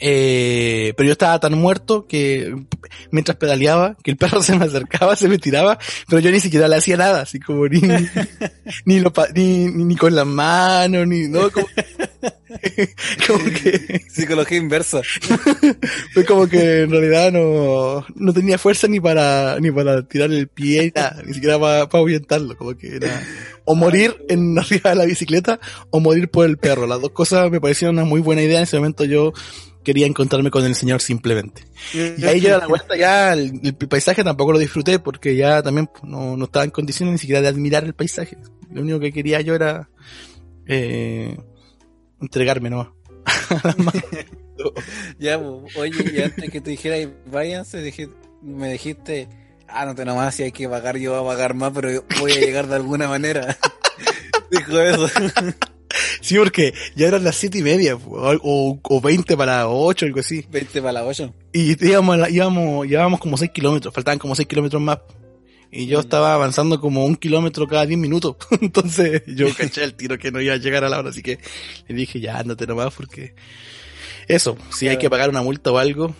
[0.00, 2.54] Eh, pero yo estaba tan muerto que
[3.10, 6.68] mientras pedaleaba, que el perro se me acercaba, se me tiraba, pero yo ni siquiera
[6.68, 7.80] le hacía nada, así como ni,
[8.84, 11.66] ni, lo, ni, ni, con las manos, ni, no, como,
[13.26, 14.02] como que...
[14.08, 15.00] Psicología inversa.
[16.12, 20.48] Fue como que en realidad no, no tenía fuerza ni para, ni para tirar el
[20.48, 23.22] pie, nada, ni siquiera para, para ahuyentarlo, como que era,
[23.64, 25.60] o morir en arriba de la bicicleta,
[25.90, 26.86] o morir por el perro.
[26.86, 28.58] Las dos cosas me parecieron una muy buena idea.
[28.58, 29.32] En ese momento yo
[29.88, 31.62] quería encontrarme con el señor simplemente.
[31.94, 35.62] Y ahí yo a la vuelta ya el, el, paisaje tampoco lo disfruté porque ya
[35.62, 38.36] también pues, no, no, estaba en condiciones ni siquiera de admirar el paisaje.
[38.70, 39.88] Lo único que quería yo era
[40.66, 41.38] eh,
[42.20, 42.88] entregarme nomás.
[45.18, 48.10] ya, oye, y antes que te dijera váyanse, dije,
[48.42, 49.26] me dijiste,
[49.68, 52.32] ah, no te nomás, si hay que pagar, yo voy a pagar más, pero voy
[52.32, 53.56] a llegar de alguna manera.
[54.50, 55.08] Dijo eso.
[56.20, 60.44] Sí, porque ya eran las siete y media, o, o 20 para 8, algo así.
[60.50, 61.34] 20 para 8.
[61.52, 64.98] Y íbamos, íbamos, llevábamos como 6 kilómetros, faltaban como 6 kilómetros más.
[65.70, 68.36] Y yo estaba avanzando como un kilómetro cada 10 minutos.
[68.60, 71.38] Entonces yo caché el tiro que no iba a llegar a la hora, así que
[71.86, 73.34] le dije, ya ándate nomás, porque
[74.26, 76.14] eso, si hay que pagar una multa o algo,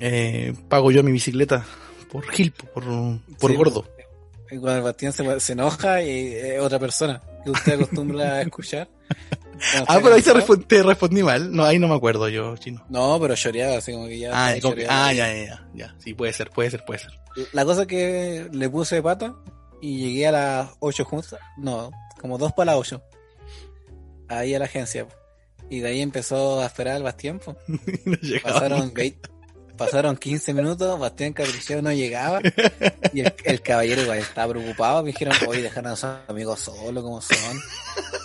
[0.00, 1.64] eh, pago yo mi bicicleta
[2.10, 2.84] por Gil, por,
[3.38, 3.88] por sí, gordo.
[4.48, 8.88] Cuando el Bastián se, se enoja y es otra persona que usted acostumbra a escuchar.
[9.86, 11.52] Ah, pero ahí te respondí, te respondí, mal.
[11.52, 12.84] No, ahí no me acuerdo yo, chino.
[12.88, 14.30] No, pero choreaba, así como que ya.
[14.34, 15.94] Ah, como que, ah ya, ya, ya, ya.
[15.98, 17.12] Sí, puede ser, puede ser, puede ser.
[17.52, 19.36] La cosa que le puse pata
[19.80, 21.38] y llegué a las 8 juntas.
[21.56, 23.02] No, como 2 para las 8.
[24.28, 25.06] Ahí a la agencia.
[25.70, 27.40] Y de ahí empezó a esperar el Bastián.
[27.68, 29.30] no Pasaron 20,
[29.76, 32.40] Pasaron 15 minutos, Bastián Capricheo no llegaba
[33.12, 35.02] y el, caballero igual estaba preocupado.
[35.02, 37.60] Me dijeron, oye, dejar a sus amigos solos como son.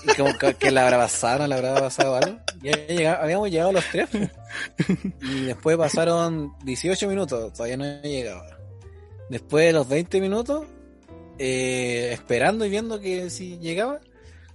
[0.03, 2.39] Y como que, le habrá pasado, le habrá pasado algo.
[2.61, 4.09] Y llegado, habíamos llegado los tres.
[5.21, 8.45] Y después pasaron 18 minutos, todavía no llegaba.
[9.29, 10.65] Después de los 20 minutos,
[11.37, 13.99] eh, esperando y viendo que si llegaba,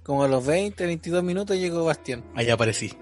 [0.03, 2.23] como a los 20, 22 minutos llegó Bastián.
[2.35, 2.93] Ahí aparecí.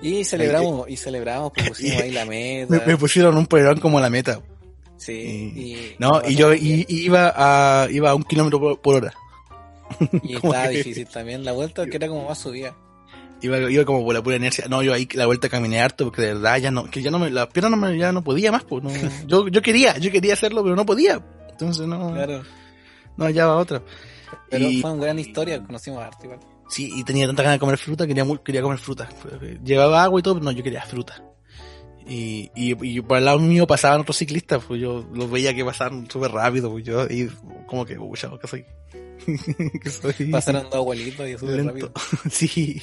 [0.00, 2.74] Y celebramos, y celebramos, pusimos ahí la meta.
[2.78, 4.40] Me, me pusieron un polerón como la meta.
[4.96, 5.12] Sí.
[5.12, 9.14] Y, y no, y yo y, iba a iba a un kilómetro por, por hora.
[10.22, 10.76] Y estaba que...
[10.78, 12.76] difícil también la vuelta, que era como más subida.
[13.40, 14.66] Iba, iba como por la pura inercia.
[14.68, 17.18] No, yo ahí la vuelta caminé harto porque de verdad ya no, que ya no
[17.18, 18.90] me, la pierna no me, ya no podía más, pues no.
[19.26, 21.24] Yo, yo quería, yo quería hacerlo, pero no podía.
[21.50, 22.12] Entonces no.
[22.12, 22.42] Claro.
[23.16, 23.82] No hallaba otra.
[24.50, 26.40] Pero fue una gran historia, conocimos arte igual.
[26.68, 29.08] Sí, y tenía tanta ganas de comer fruta, quería, quería comer fruta.
[29.64, 31.22] Llevaba agua y todo, pero no, yo quería fruta.
[32.06, 35.64] Y, y, y por el lado mío pasaban otros ciclistas, pues yo los veía que
[35.64, 37.28] pasaban súper rápido, pues yo, y
[37.66, 38.64] como que, uy, que soy.
[39.82, 41.92] que soy Pasaron dos abuelitos y súper rápido.
[42.30, 42.80] sí.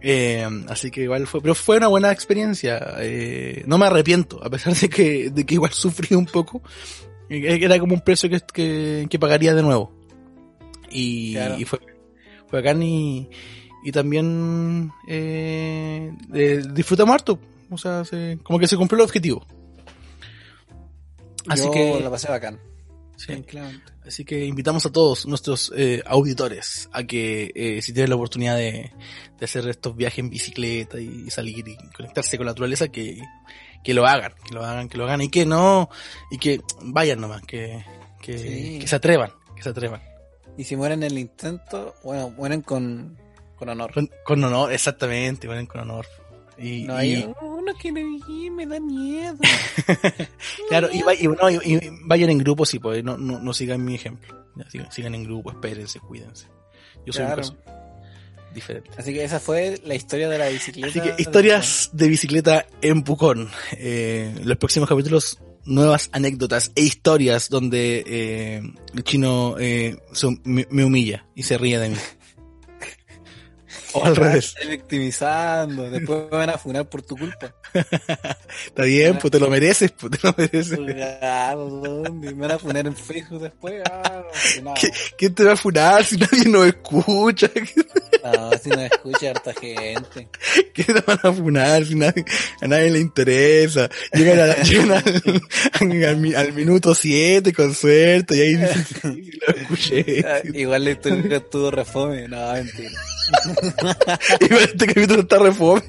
[0.00, 2.96] Eh, así que igual fue, pero fue una buena experiencia.
[2.98, 6.62] Eh, no me arrepiento, a pesar de que, de que igual sufrí un poco.
[7.28, 9.92] Era como un precio que, que, que pagaría de nuevo.
[10.90, 11.56] Y, claro.
[11.56, 11.78] y fue
[12.50, 13.28] bacán y,
[13.84, 17.38] y también eh, eh, disfrutamos harto.
[17.70, 19.46] O sea, se, como que se cumplió el objetivo.
[21.48, 22.58] Así Yo que la pasé bacán.
[23.16, 23.44] Sí.
[24.06, 28.56] Así que invitamos a todos nuestros eh, auditores a que eh, si tienen la oportunidad
[28.56, 28.92] de,
[29.38, 33.20] de, hacer estos viajes en bicicleta y salir y conectarse con la naturaleza, que,
[33.84, 35.90] que lo hagan, que lo hagan, que lo hagan y que no,
[36.30, 37.84] y que vayan nomás, que,
[38.22, 38.78] que, sí.
[38.80, 40.00] que se atrevan, que se atrevan.
[40.56, 43.16] Y si mueren en el intento, bueno, mueren con,
[43.56, 43.92] con honor.
[43.92, 46.06] Con, con, honor, exactamente, mueren con honor.
[46.58, 47.34] Y, no hay y...
[47.42, 48.02] uno que me,
[48.50, 49.38] me da miedo.
[50.68, 53.94] claro, y, y, no, y, vayan en grupo, sí, pues, no, no, no sigan mi
[53.94, 54.38] ejemplo.
[54.68, 56.46] Sigan, sigan, en grupo, espérense, cuídense.
[57.06, 57.42] Yo soy claro.
[57.48, 58.90] un diferente.
[58.96, 60.88] Así que esa fue la historia de la bicicleta.
[60.88, 63.48] Así que historias de bicicleta en Pucón.
[63.72, 68.62] Eh, los próximos capítulos nuevas anécdotas e historias donde eh,
[68.94, 71.96] el chino eh, son, me, me, humilla y se ríe de mí.
[73.92, 74.54] O al revés.
[74.56, 77.52] Estoy victimizando, después me van a funar por tu culpa.
[78.66, 80.78] Está bien, pues te lo mereces, pues te lo mereces.
[80.78, 83.82] me van a funar en Facebook después.
[83.90, 84.22] Ah,
[84.62, 84.74] no,
[85.16, 87.50] ¿Quién te va a funar si nadie nos escucha?
[88.22, 90.28] No, si nos escucha harta gente.
[90.74, 92.24] ¿Qué te van a funar si nadie,
[92.60, 93.88] a nadie le interesa?
[94.12, 99.54] Llegan, a, llegan al, al, al, minuto 7 con suerte y ahí dicen, sí, lo
[99.54, 100.24] escuché.
[100.26, 102.90] Ah, igual le estuvo refome, no, mentira.
[104.40, 105.82] y este capítulo está refome.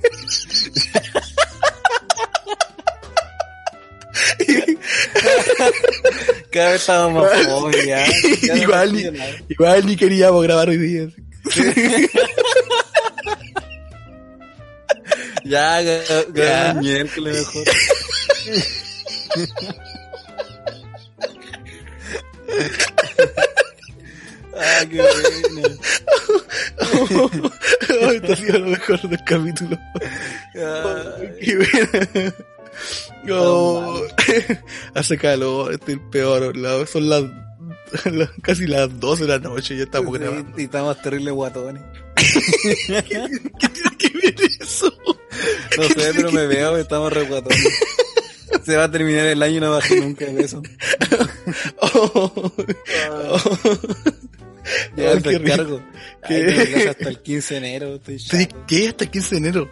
[6.52, 8.06] Cada vez estamos más jóvenes ya.
[8.44, 9.04] ya igual, ni,
[9.50, 11.08] igual ni queríamos grabar hoy día.
[15.44, 17.66] Ya, el miércoles mejor.
[24.56, 25.78] ah, qué bueno.
[26.80, 29.78] Ay, esto ha sido lo mejor del capítulo.
[30.54, 32.34] Qué bueno.
[33.32, 34.02] Oh,
[34.96, 36.56] hace calor, estoy peor.
[36.58, 37.24] la- Son las,
[38.12, 40.56] las- casi las 12 de la noche y ya estamos grabando.
[40.56, 41.84] Sí, y estamos terribles guatones.
[42.16, 44.94] ¿Qué tiene que ver eso?
[45.78, 47.68] No sé, pero me veo, estamos re guatones.
[48.66, 50.62] Se va a terminar el año y no bajé nunca de peso.
[51.82, 52.52] Oh,
[54.96, 55.40] Ya Ay, el qué.
[56.28, 57.96] Qué- Ay, hasta el 15 de enero.
[57.96, 58.50] Estoy ¿Te-.
[58.68, 58.90] ¿Qué?
[58.90, 59.70] Hasta el 15 de enero.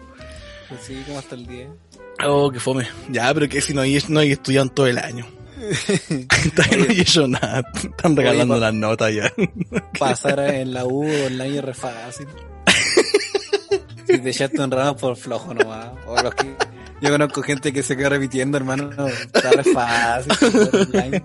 [0.68, 1.68] Pues sí, como hasta el 10.
[2.26, 2.86] Oh, qué fome.
[3.10, 5.26] Ya, pero que si no hay, no hay estudiado en todo el año.
[6.56, 7.62] No he hecho nada.
[7.74, 9.32] Están regalando Oye, las notas ya.
[9.98, 12.26] Pasar en la U online es re fácil.
[14.06, 15.90] Si te echaste un ramo por flojo nomás.
[16.06, 16.56] O los que...
[17.00, 18.90] Yo conozco gente que se queda repitiendo, hermano.
[18.96, 20.32] No, está re fácil.
[20.72, 21.16] online.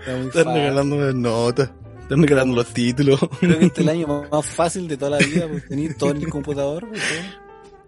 [0.00, 0.52] Está muy Están fácil.
[0.54, 1.70] regalando las notas.
[2.02, 3.20] Están regalando los títulos.
[3.40, 5.46] Creo que este es el año más- fácil de toda la vida.
[5.48, 6.88] Pues tenés todo en el computador.
[6.88, 7.02] pues,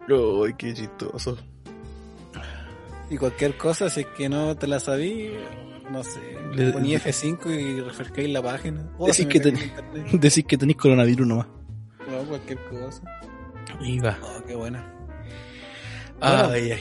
[0.09, 0.44] todo.
[0.44, 1.37] Ay, qué chistoso.
[3.11, 5.33] Y cualquier cosa, si es que no te la sabí,
[5.90, 6.20] no sé.
[6.55, 8.88] Le- Poní F5 y refrescáis la página.
[8.99, 9.59] O Decís que ten-.
[10.12, 11.46] Decís que tenéis coronavirus nomás.
[12.11, 13.03] No, cualquier cosa.
[13.81, 14.16] Y va.
[14.23, 14.85] Oh, qué buena.
[16.20, 16.49] Bueno.
[16.51, 16.81] Ay, ay.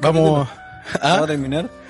[0.00, 0.48] Vamos.
[0.94, 0.98] ¿Ah?
[1.02, 1.70] ¿Vamos a terminar?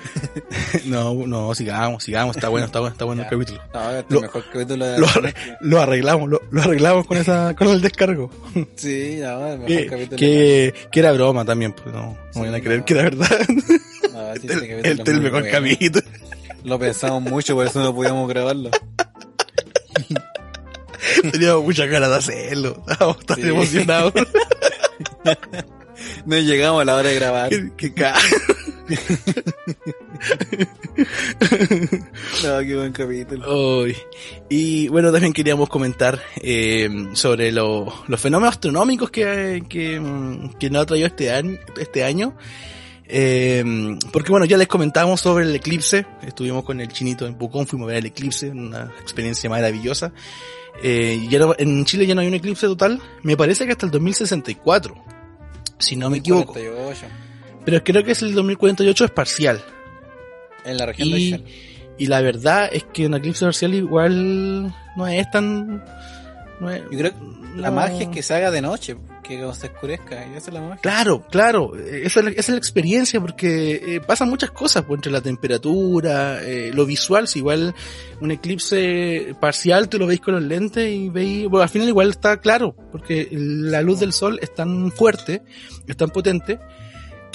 [0.85, 2.35] No, no, sigamos, sigamos.
[2.35, 3.29] Está bueno, está bueno, está bueno el Ya.
[3.31, 3.61] capítulo.
[3.73, 7.17] No, este Lo- mejor capítulo de Lo, la arre- lo arreglamos, lo, lo arreglamos con
[7.17, 8.29] esa, con el descargo.
[8.75, 10.17] Sí, no, el mejor Que, capítulo.
[10.17, 12.85] que, que era broma también, pues no, no vayan a Sí, creer no.
[12.85, 13.39] que era verdad.
[14.13, 16.05] No, sí, este el, capítulo el, es el mejor capítulo.
[16.63, 18.69] Lo pensamos mucho, por eso no podíamos grabarlo.
[21.31, 22.83] Teníamos muchas ganas de hacerlo.
[22.87, 23.49] Estábamos tan Sí.
[23.49, 24.13] emocionados.
[26.25, 27.49] No llegamos a la hora de grabar.
[27.49, 28.15] que, que ca-
[32.43, 33.45] No, qué buen capítulo.
[34.49, 40.01] Y bueno, también queríamos comentar eh, sobre lo- los fenómenos astronómicos que, que,
[40.59, 41.57] que nos ha traído este año.
[41.79, 42.35] Este año.
[43.07, 43.63] Eh,
[44.11, 46.05] porque bueno, ya les comentamos sobre el eclipse.
[46.23, 50.11] Estuvimos con el chinito en Pucón, fuimos a ver el eclipse, una experiencia maravillosa.
[50.83, 53.01] Eh, ya no- en Chile ya no hay un eclipse total.
[53.23, 54.95] Me parece que hasta el 2064.
[55.77, 56.53] Si no me equivoco.
[56.53, 57.05] 48.
[57.65, 59.61] Pero creo que es el 2048 es parcial.
[60.63, 61.43] En la región de Y, Shell.
[61.97, 65.83] y la verdad es que un eclipse parcial igual no es tan...
[66.59, 69.53] no es- Yo creo que la magia es que se haga de noche, que cuando
[69.53, 70.81] se oscurezca, y esa es la magia.
[70.81, 74.97] Claro, claro, esa es la, esa es la experiencia porque eh, pasan muchas cosas pues,
[74.97, 77.73] entre la temperatura, eh, lo visual, si igual
[78.19, 82.09] un eclipse parcial tú lo veis con los lentes y veis, bueno, al final igual
[82.09, 85.41] está claro, porque la luz del sol es tan fuerte,
[85.87, 86.59] es tan potente,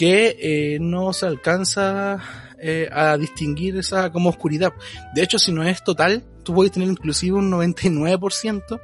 [0.01, 2.23] que eh, no se alcanza
[2.59, 4.73] eh, a distinguir esa como oscuridad.
[5.15, 8.81] De hecho, si no es total, tú puedes tener inclusive un 99%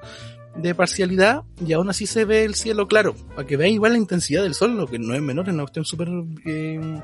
[0.56, 3.98] de parcialidad y aún así se ve el cielo claro, para que vean igual la
[3.98, 6.10] intensidad del sol, lo que no es menor, es una cuestión súper
[6.44, 7.00] eh,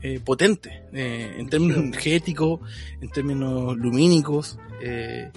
[0.00, 2.60] eh, potente, eh, en términos energéticos,
[3.02, 4.58] en términos lumínicos.
[4.80, 5.30] eh,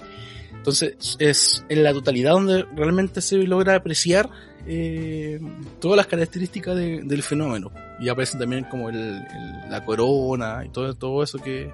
[0.60, 4.28] entonces es en la totalidad donde realmente se logra apreciar
[4.66, 5.40] eh,
[5.80, 7.72] todas las características de- del fenómeno.
[7.98, 11.72] Y aparece también como el, el- la corona y todo, todo eso que,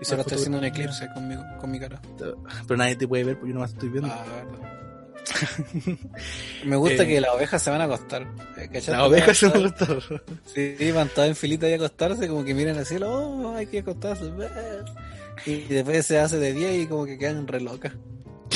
[0.00, 2.00] que Ahora estoy haciendo un eclipse con mi, con mi cara.
[2.66, 4.08] Pero nadie te puede ver porque yo no más estoy viendo.
[4.10, 4.24] Ah.
[6.64, 8.22] Me gusta Eh, que las ovejas se van a acostar.
[8.56, 8.68] Eh.
[8.72, 9.98] Las ovejas se Van a gustó.
[10.54, 13.66] Sí, van todas en filita y a acostarse, como que miran al cielo, oh, hay
[13.66, 14.24] que acostarse.
[15.46, 17.92] Y después se hace de día y como que quedan re locas.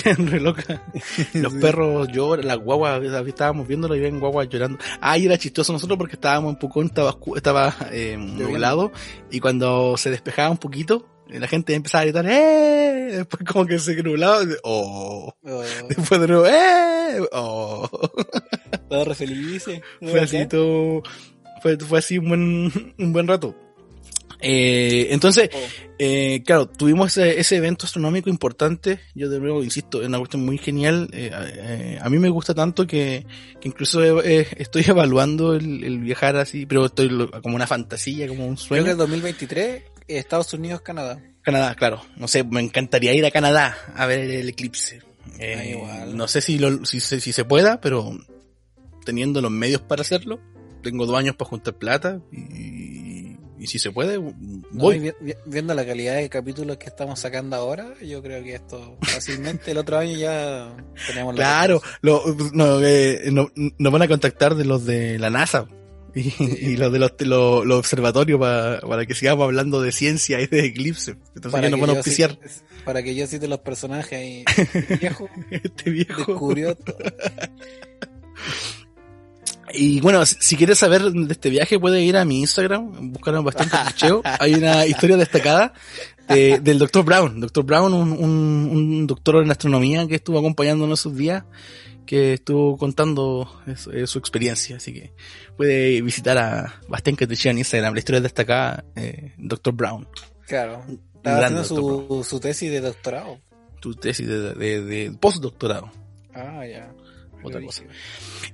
[0.05, 0.83] Re loca.
[1.35, 1.59] Los Sí.
[1.61, 4.79] perros lloran, las guaguas, estábamos viéndolo y ven guaguas llorando.
[5.01, 8.93] Ah, y era chistoso nosotros porque estábamos en Pucón, estaba, estaba eh, nublado,
[9.31, 13.09] y cuando se despejaba un poquito, eh, la gente empezaba a gritar, ¡eh!
[13.13, 15.33] Después como que se nublaba, ¡oh!
[15.45, 17.21] Oh, Después de nuevo, ¡eh!
[17.33, 17.89] ¡oh!
[18.89, 19.81] todos re felices.
[20.01, 21.03] Fue así todo,
[21.63, 23.55] fue, fue así un buen, un buen rato.
[24.41, 25.59] Eh, entonces, Oh.
[25.99, 29.01] Eh, claro, tuvimos ese, ese evento astronómico importante.
[29.15, 31.09] Yo de nuevo insisto, es una cuestión muy genial.
[31.13, 33.25] Eh, eh, a mí me gusta tanto que,
[33.61, 37.09] que incluso eh, estoy evaluando el, el viajar así, pero estoy
[37.43, 38.85] como una fantasía, como un Creo sueño.
[38.85, 41.19] que el 2023, Estados Unidos, Canadá.
[41.41, 42.03] Canadá, claro.
[42.17, 45.01] No sé, me encantaría ir a Canadá a ver el eclipse.
[45.41, 46.15] Ah, igual.
[46.15, 48.13] No sé si, lo, si, se- si se pueda, pero
[49.07, 50.41] teniendo los medios para hacerlo,
[50.83, 52.76] tengo dos años para juntar plata y
[53.59, 54.19] y si se puede,
[54.73, 54.99] voy.
[55.21, 59.71] vi- viendo la calidad de capítulos que estamos sacando ahora, yo creo que esto fácilmente
[59.71, 64.55] el otro año ya tenemos la Claro, lo, no, eh, no- nos van a contactar
[64.55, 65.67] de los de la NASA
[66.15, 70.41] y, y los de los, los, los observatorios para, para que sigamos hablando de ciencia
[70.41, 71.17] y de eclipse.
[71.35, 72.39] Entonces ya nos van a auspiciar.
[72.85, 74.45] para que yo cite los personajes y
[74.93, 76.25] el viejo Este viejo.
[76.33, 76.97] descubrió todo.
[79.77, 83.77] Y bueno, si quieres saber de este viaje, puedes ir a mi Instagram, buscar bastante
[83.87, 84.23] clicheo.
[84.41, 85.73] Hay una historia destacada
[86.29, 87.05] de- del Dr.
[87.05, 87.41] Brown.
[87.41, 87.65] Dr.
[87.65, 91.45] Brown, un, un, un doctor en astronomía que estuvo acompañándonos esos días,
[92.07, 94.77] que estuvo contando eso- eh, su experiencia.
[94.77, 95.13] Así que
[95.57, 97.93] puede visitar a Bastián Catrichea en Instagram.
[97.95, 99.75] La historia destacada, eh, Dr.
[99.75, 100.09] Brown.
[100.47, 100.85] Claro.
[101.17, 101.63] Estaba haciendo
[101.99, 103.41] doctor su, su tesis de doctorado.
[103.81, 105.91] Tu tesis de, de, de postdoctorado.
[106.35, 106.93] Ah, ya.
[107.49, 107.83] Otra cosa.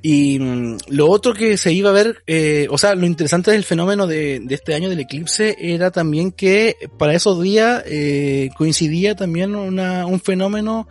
[0.03, 3.65] Y mm, lo otro que se iba a ver, eh, o sea, lo interesante del
[3.65, 9.15] fenómeno de, de este año del eclipse era también que para esos días eh, coincidía
[9.15, 10.89] también una, un fenómeno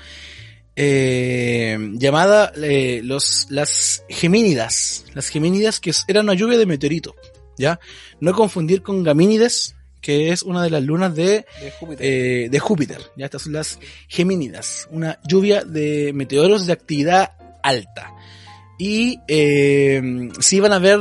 [0.75, 5.05] eh, llamada eh, los, las gemínidas.
[5.13, 7.13] Las gemínidas que es- era una lluvia de meteoritos,
[7.57, 7.79] ¿ya?
[8.19, 12.05] No confundir con gamínides, que es una de las lunas de De Júpiter.
[12.05, 13.01] eh, de Júpiter.
[13.17, 18.11] Ya estas son las Gemínidas, una lluvia de meteoros de actividad alta.
[18.77, 20.99] Y eh, se iban a ver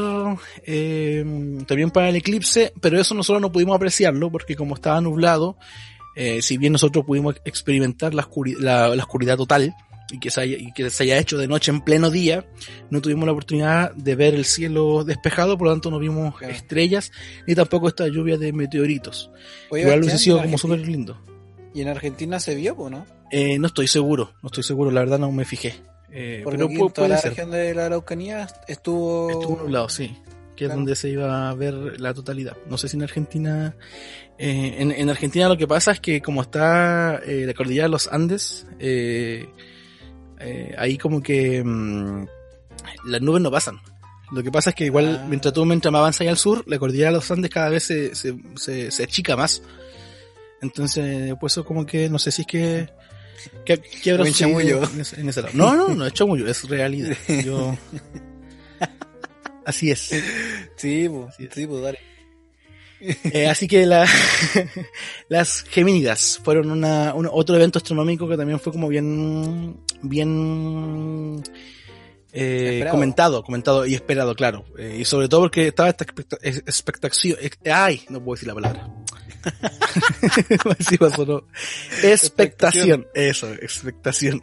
[0.67, 1.25] eh,
[1.67, 5.57] también para el eclipse, pero eso nosotros no pudimos apreciarlo porque como estaba nublado,
[6.17, 9.75] eh, si bien nosotros pudimos experimentar la, oscuri- la- la oscuridad total
[10.13, 12.45] y que, se haya, y que se haya hecho de noche en pleno día,
[12.91, 16.53] no tuvimos la oportunidad de ver el cielo despejado, por lo tanto no vimos Claro.
[16.53, 17.13] estrellas
[17.47, 19.31] ni tampoco esta lluvia de meteoritos.
[19.71, 21.19] Oye, Igual hubiese sido ¿y en como súper lindo.
[21.73, 23.07] Y en Argentina se vio, pues, ¿no?
[23.31, 25.77] Eh, no estoy seguro, no estoy seguro, la verdad no me fijé.
[26.13, 27.31] Eh, Porque pero aquí pu- en toda puede la ser.
[27.31, 29.31] región de la Araucanía estuvo...
[29.31, 30.17] Estuvo nublado, sí.
[30.57, 30.75] Que es Claro.
[30.81, 32.57] donde se iba a ver la totalidad.
[32.69, 33.77] No sé si en Argentina.
[34.39, 37.91] eh, en, en Argentina lo que pasa es que como está eh, la cordillera de
[37.91, 39.47] los Andes, eh,
[40.77, 42.27] ahí como que mm,
[43.07, 43.79] las nubes no pasan.
[44.33, 45.27] Lo que pasa es que igual Ah.
[45.29, 48.15] mientras tú mientras más avanzas al sur, la cordillera de los Andes cada vez se,
[48.15, 49.63] se, se, se achica más.
[50.63, 52.89] Entonces, pues eso como que no sé si es que...
[53.65, 53.81] ¿Qué,
[54.33, 54.83] chamullo.
[54.95, 55.55] en ese, en ese lado?
[55.55, 57.17] No, no, no es chamullo, es realidad.
[57.45, 57.77] Yo...
[59.65, 60.11] Así es.
[60.77, 61.99] Sí, pues, sí, pues, dale.
[63.33, 64.07] Eh, así que la,
[65.29, 71.43] las Gemínidas fueron una, un- otro evento astronómico que también fue como bien, bien
[72.33, 74.65] eh, comentado, comentado y esperado, claro.
[74.79, 78.49] Eh, y sobre todo porque estaba esta expecta- ex- expectación, ex- ay, no puedo decir
[78.49, 78.89] la palabra.
[80.79, 81.45] Así pasó, ¿no?
[82.03, 84.41] Expectación, eso, expectación.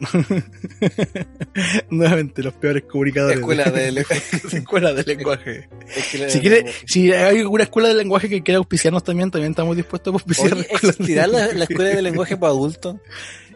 [1.90, 3.38] Nuevamente los peores comunicadores.
[3.38, 3.88] Escuela de
[4.52, 5.68] Escuela de lenguaje.
[5.96, 6.78] Escuela Si de quiere, lenguaje.
[6.86, 10.52] si hay alguna escuela de lenguaje que quiera auspiciarnos también, también estamos dispuestos a auspiciar.
[10.54, 11.72] Oye, ¿existirá la, la lenguaje.
[11.72, 12.96] escuela de lenguaje para adultos?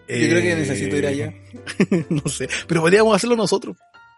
[0.08, 1.34] Yo creo que Eh, necesito ir allá.
[2.10, 3.76] no sé, pero podríamos hacerlo nosotros.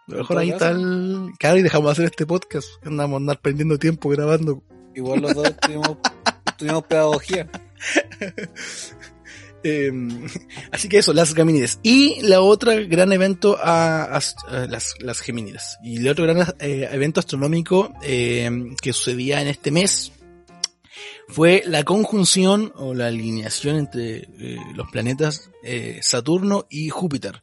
[0.09, 1.31] A lo mejor ahí el...
[1.39, 2.69] Claro, y dejamos de hacer este podcast.
[2.85, 4.63] Andamos a andar perdiendo tiempo grabando.
[4.95, 5.97] Igual los dos tuvimos,
[6.57, 7.49] tuvimos pedagogía.
[9.67, 9.91] Eh,
[10.73, 11.81] así que eso, las Gemínides.
[11.83, 14.21] Y la otra gran evento a,
[14.69, 15.79] las, las Gemínides.
[15.83, 18.51] Y el otro gran eh, evento astronómico eh,
[18.83, 20.13] que sucedía en este mes
[21.35, 27.43] fue la conjunción o la alineación entre eh, los planetas eh, Saturno y Júpiter.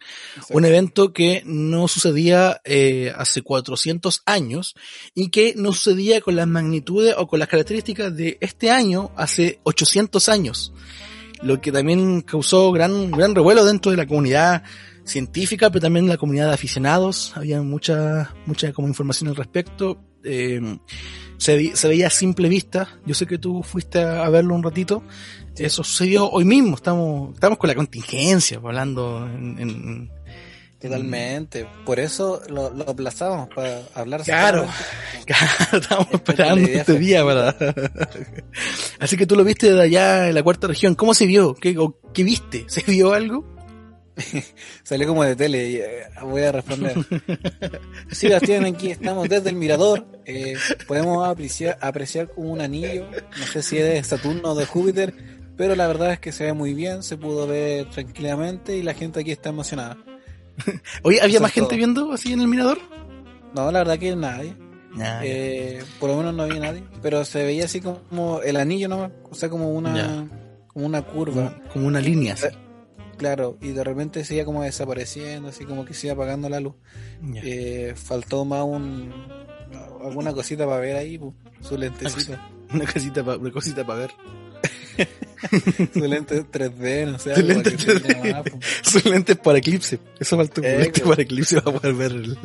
[0.50, 4.76] Un evento que no sucedía eh, hace 400 años
[5.14, 9.60] y que no sucedía con las magnitudes o con las características de este año hace
[9.64, 10.74] 800 años.
[11.42, 14.64] Lo que también causó gran, gran revuelo dentro de la comunidad
[15.04, 17.34] científica, pero también la comunidad de aficionados.
[17.36, 20.02] Había mucha, mucha como información al respecto.
[20.24, 20.62] Eh,
[21.42, 22.88] se, se veía a simple vista.
[23.04, 25.02] Yo sé que tú fuiste a, verlo un ratito.
[25.58, 26.76] Eso sucedió hoy mismo.
[26.76, 30.12] Estamos, estamos con la contingencia, hablando en, en-
[30.80, 31.68] Totalmente.
[31.86, 34.22] Por eso lo, lo aplazábamos para hablar.
[34.24, 34.68] Claro.
[35.24, 37.56] Claro, estábamos Esta es la esperando este día para.
[39.00, 40.96] Así que tú lo viste de allá en la cuarta región.
[40.96, 41.54] ¿Cómo se vio?
[41.54, 42.66] ¿Qué, o qué viste?
[42.68, 43.51] ¿Se vio algo?
[44.84, 46.96] Salió como de tele y eh, voy a responder.
[48.12, 50.06] Sí, Bastián, aquí estamos desde el mirador.
[50.26, 50.56] Eh,
[50.88, 53.08] podemos apreciar, apreciar como un anillo.
[53.40, 55.14] No sé si es de Saturno o de Júpiter,
[55.58, 58.94] pero la verdad es que se ve muy bien, se pudo ver tranquilamente y la
[58.94, 59.98] gente aquí está emocionada.
[61.04, 61.78] Oye, ¿había Eso más gente todo.
[61.78, 62.80] viendo así en el mirador?
[63.56, 64.56] No, la verdad que nadie.
[65.24, 69.12] Eh, por lo menos no había nadie, pero se veía así como el anillo nomás,
[69.30, 70.28] o sea, como una, Ya.
[70.68, 71.34] como una curva.
[71.60, 72.34] como, como una línea.
[72.34, 72.48] así.
[73.22, 76.60] Claro, y de repente se iba como desapareciendo, así como que se iba apagando la
[76.60, 76.74] luz.
[77.36, 79.14] Eh, faltó más un
[80.04, 82.36] alguna cosita para ver ahí, pu, su lentecito.
[82.74, 84.12] una casita pa- una cosita para ver.
[85.94, 87.34] Su lente 3D, no sé.
[87.36, 88.24] Su algo lente para que se 3D.
[88.24, 88.60] vea más, po.
[88.84, 90.00] Sus lentes para eclipse.
[90.20, 91.10] Eso falta un Eh, lente pues.
[91.12, 92.12] para eclipse para poder ver.
[92.12, 92.38] el-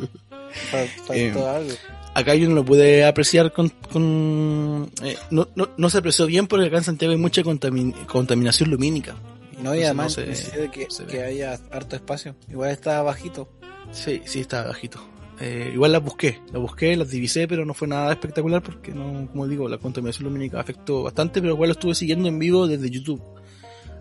[0.71, 1.71] Faltó Eh, algo.
[2.13, 3.69] Acá yo no lo pude apreciar con...
[3.91, 7.93] con eh, no, no, no se apreció bien porque acá en Santiago hay mucha contamin-
[8.05, 9.15] contaminación lumínica.
[9.61, 12.35] No, y además se- coincide que, se que haya harto espacio.
[12.49, 13.49] Igual está bajito.
[13.91, 14.99] Sí, sí, está bajito.
[15.39, 19.27] Eh, igual las busqué, las busqué, las divisé, pero no fue nada espectacular porque no,
[19.31, 22.89] como digo, la contaminación lumínica afectó bastante, pero igual lo estuve siguiendo en vivo desde
[22.89, 23.21] YouTube.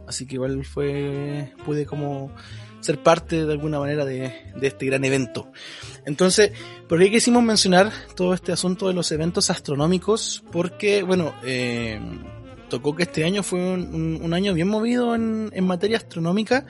[0.07, 2.30] Así que igual fue, pude como
[2.80, 5.50] ser parte de alguna manera de, de este gran evento.
[6.07, 6.52] Entonces,
[6.88, 10.44] ¿por qué quisimos mencionar todo este asunto de los eventos astronómicos?
[10.52, 12.00] Porque, bueno, eh,
[12.68, 16.66] tocó que este año fue un, un- año bien movido en, en materia astronómica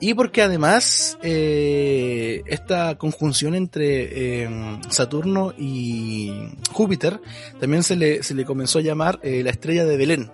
[0.00, 4.48] y porque además eh, esta conjunción entre eh,
[4.88, 6.32] Saturno y
[6.72, 7.20] Júpiter
[7.58, 10.30] también se le, se le comenzó a llamar eh, la estrella de Belén.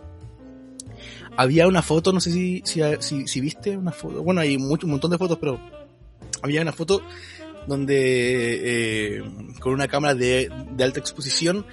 [1.36, 4.86] Había una foto, no sé si, si, si, si viste una foto, bueno hay mucho,
[4.86, 5.61] un montón de fotos, pero
[6.42, 7.02] había una foto
[7.66, 9.22] donde eh,
[9.61, 11.66] con una cámara de, de alta exposición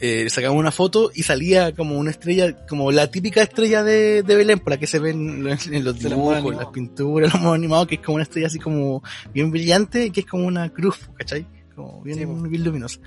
[0.00, 4.36] eh, sacamos una foto y salía como una estrella, como la típica estrella de, de
[4.36, 7.56] Belén, por la que se ven en, en los dibujos, en las pinturas, los monos
[7.56, 10.98] animados, que es como una estrella así como bien brillante, que es como una cruz,
[11.16, 11.46] ¿cachai?
[11.74, 13.00] Como bien, Sí, bien luminosa.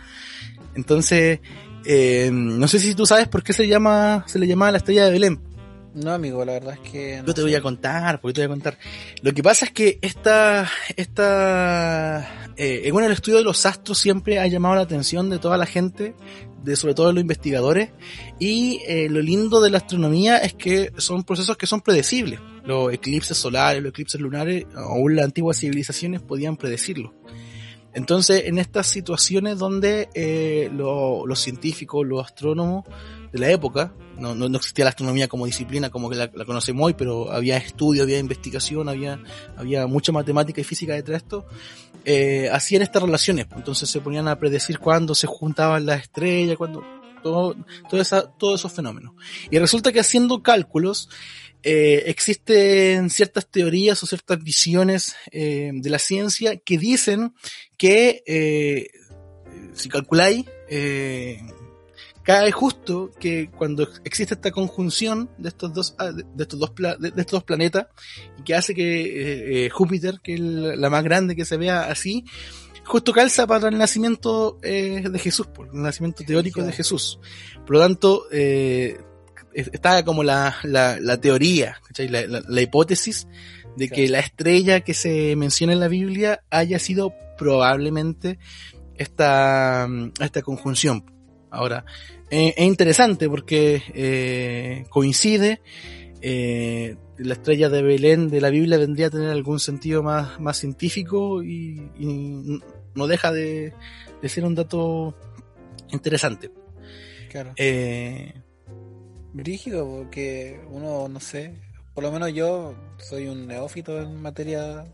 [0.75, 1.39] Entonces,
[1.85, 5.05] eh, no sé si tú sabes por qué se llama, se le llama la estrella
[5.05, 5.41] de Belén.
[5.93, 7.17] No, amigo, la verdad es que.
[7.21, 8.77] no Yo te voy a contar, porque te voy a contar.
[9.23, 13.97] Lo que pasa es que esta, esta, eh, en bueno, el estudio de los astros
[13.97, 16.13] siempre ha llamado la atención de toda la gente,
[16.63, 17.91] de sobre todo de los investigadores,
[18.39, 22.39] y eh, lo lindo de la astronomía es que son procesos que son predecibles.
[22.65, 27.13] Los eclipses solares, los eclipses lunares, aún las antiguas civilizaciones podían predecirlo.
[27.97, 32.85] Entonces, en estas situaciones donde eh, lo- los científicos, los astrónomos
[33.33, 36.93] de la época, no, no, existía la astronomía como disciplina como que la, conocemos hoy,
[36.93, 39.19] pero había estudio, había investigación, había,
[39.57, 41.45] había mucha matemática y física detrás de esto,
[42.05, 43.47] eh, hacían estas relaciones.
[43.55, 46.83] Entonces se ponían a predecir cuándo se juntaban las estrellas, cuándo,
[47.23, 47.55] todo,
[47.89, 49.15] todo esa, todos esos fenómenos.
[49.49, 51.09] Y resulta que haciendo cálculos,
[51.69, 57.33] eh, existen ciertas teorías o ciertas visiones eh, de la ciencia que dicen
[57.77, 58.87] que eh,
[59.73, 60.45] si calculáis,
[62.23, 67.09] cae justo que cuando existe esta conjunción de estos dos, ah, de estos dos, de,
[67.09, 67.87] estos dos planetas,
[68.39, 72.23] y que hace que Júpiter, que es la la más grande que se vea así,
[72.87, 77.19] justo calza para el nacimiento eh, de Jesús, por el nacimiento teórico de Jesús.
[77.65, 78.97] Por lo tanto, eh,
[79.57, 81.81] está como la, la, la teoría.
[81.97, 83.27] La, la- hipótesis
[83.75, 88.39] de que la estrella que se menciona en la Biblia haya sido probablemente
[88.95, 89.87] esta,
[90.19, 91.03] esta conjunción.
[91.49, 91.85] Ahora,
[92.29, 95.61] eh, es interesante porque eh, coincide,
[96.21, 100.57] eh, la estrella de Belén de la Biblia vendría a tener algún sentido más, más
[100.57, 102.59] científico y, y
[102.95, 103.73] no deja de,
[104.21, 105.15] de ser un dato
[105.91, 106.51] interesante.
[107.29, 107.53] Claro.
[107.55, 108.33] Eh,
[109.33, 111.53] Brígido, porque uno, no sé,
[111.93, 114.85] por lo menos yo soy un neófito en materia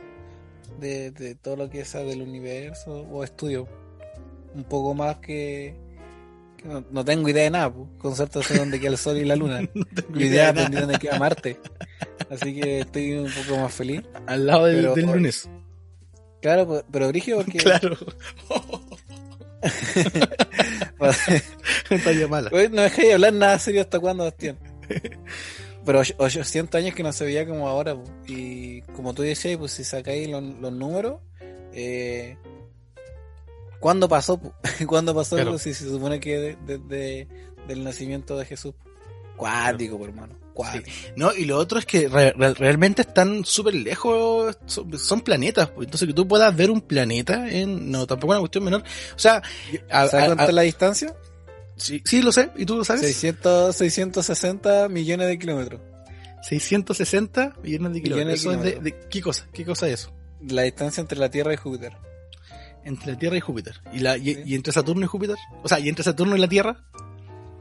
[0.79, 3.67] de, de todo lo que es del universo o estudio.
[4.55, 5.73] Un poco más que,
[6.57, 7.87] que no, no tengo idea de nada, pues.
[7.97, 9.59] con suerte sé dónde queda el sol y la luna.
[9.73, 11.59] tengo Mi idea de dónde queda Marte.
[12.29, 14.01] Así que estoy un poco más feliz.
[14.27, 15.49] al lado del, Pero- del lunes.
[16.41, 17.57] Claro, pero brígido porque...
[17.59, 17.95] Claro.
[22.03, 22.49] Talla mala.
[22.53, 24.57] Oye, no dejé de hablar nada serio hasta cuándo, Bastián.
[25.85, 27.95] Pero och- 800 años que no se veía como ahora.
[28.27, 31.15] Y como tú decías, pues si sacáis los, los números,
[31.73, 32.37] eh,
[33.79, 34.39] ¿cuándo pasó?
[34.87, 35.35] ¿Cuándo pasó?
[35.35, 35.57] Claro.
[35.57, 37.27] Si se supone que desde
[37.67, 38.73] del nacimiento de Jesús.
[39.35, 40.35] Cuático, po, hermano.
[40.53, 40.85] Cuático.
[41.15, 45.71] No, y lo otro es que re- re- realmente están súper lejos, son, son planetas,
[45.79, 48.83] entonces que tú puedas ver un planeta en, no, tampoco es una cuestión menor.
[49.15, 49.41] O sea,
[49.89, 51.15] a- ¿Sabes a- cuánto a- es la distancia?
[51.83, 53.01] Sí, sí, lo sé, ¿y tú lo sabes?
[53.01, 55.81] 600, 660 millones de kilómetros.
[56.43, 58.03] 660 millones de kilómetros.
[58.03, 59.01] Millones de Eso es de, kilómetros.
[59.03, 59.47] de- ¿qué cosa?
[59.53, 60.13] ¿Qué cosa es eso?
[60.47, 61.93] La distancia entre la Tierra y Júpiter.
[62.83, 63.75] Entre la Tierra y Júpiter.
[63.93, 64.41] ¿Y, la, y, Sí.
[64.45, 65.37] y entre Saturno y Júpiter?
[65.63, 66.83] O sea, ¿y entre Saturno y la Tierra?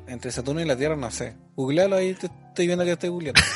[0.09, 1.37] Entre Saturno y la Tierra, no sé.
[1.55, 3.41] Googlealo ahí, te estoy viendo que estoy googleando.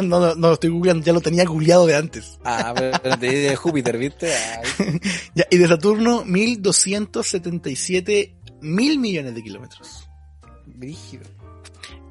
[0.00, 2.38] No, no, no, lo estoy googleando, ya lo tenía googleado de antes.
[2.42, 4.32] Ah, pero, de Júpiter, ¿viste?
[5.34, 10.08] Ya, y de Saturno, 1277 mil millones de kilómetros.
[10.66, 11.24] brígido.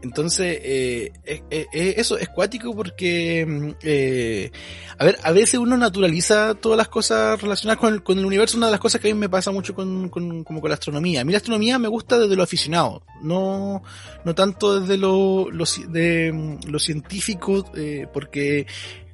[0.02, 4.52] entonces, eh, eh, eh, eso es cuático porque, mm, eh,
[4.98, 8.58] a ver, a veces uno naturaliza todas las cosas relacionadas con el, con el universo.
[8.58, 10.74] Una de las cosas que a mí me pasa mucho con, con, como con la
[10.74, 11.22] astronomía.
[11.22, 13.82] A mí la astronomía me gusta desde lo aficionado, no,
[14.26, 18.68] no tanto desde lo, lo, de, mm, lo científico, eh, porque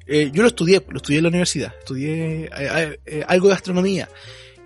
[0.08, 2.50] eh, yo lo estudié, lo estudié en la universidad, estudié
[3.28, 4.08] algo de astronomía.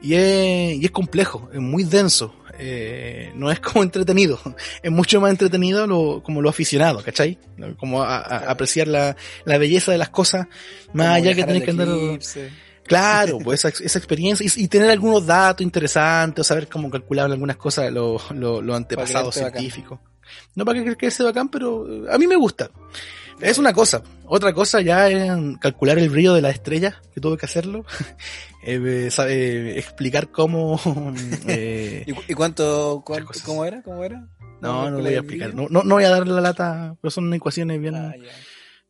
[0.03, 4.39] Y es, y es complejo, es muy denso, eh, no es como entretenido,
[4.83, 7.39] es mucho más entretenido lo, como lo aficionado, ¿cachai?
[7.79, 10.47] Como a, a apreciar la, la belleza de las cosas,
[10.93, 11.89] más Como allá que al que andar...
[11.89, 12.51] eclipse.
[12.85, 17.33] Claro, pues esa, esa experiencia y, y tener algunos datos interesantes, o saber cómo calculaban
[17.33, 20.01] algunas cosas los lo, lo antepasados científicos.
[20.55, 22.71] No para que creerse bacán, pero a mí me gusta.
[23.41, 24.03] Es una cosa.
[24.27, 27.85] Otra cosa ya es calcular el brillo de las estrellas, que tuve que hacerlo.
[28.63, 30.79] Eh, sabe, explicar cómo...
[31.49, 33.81] eh, ¿Y, cu- y cuánto, cuánto- cómo era?
[33.81, 34.29] ¿Cómo era?
[34.61, 35.55] no, no ¿Cuál voy a explicar.
[35.55, 37.95] No, no, no voy a darle la lata, pero son ecuaciones bien...
[37.95, 38.13] Ah,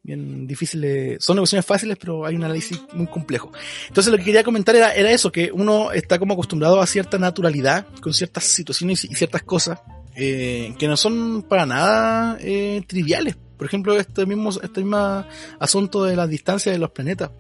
[0.03, 3.53] bien difíciles, son negociaciones fáciles, pero hay un análisis muy complejo.
[3.87, 7.17] Entonces lo que quería comentar era, era eso, que uno está como acostumbrado a cierta
[7.19, 9.79] naturalidad con ciertas situaciones y ciertas cosas
[10.17, 13.37] eh, que no son para nada eh, triviales.
[13.61, 15.23] Por ejemplo, este mismo, este mismo
[15.59, 17.31] asunto de la distancia de los planetas.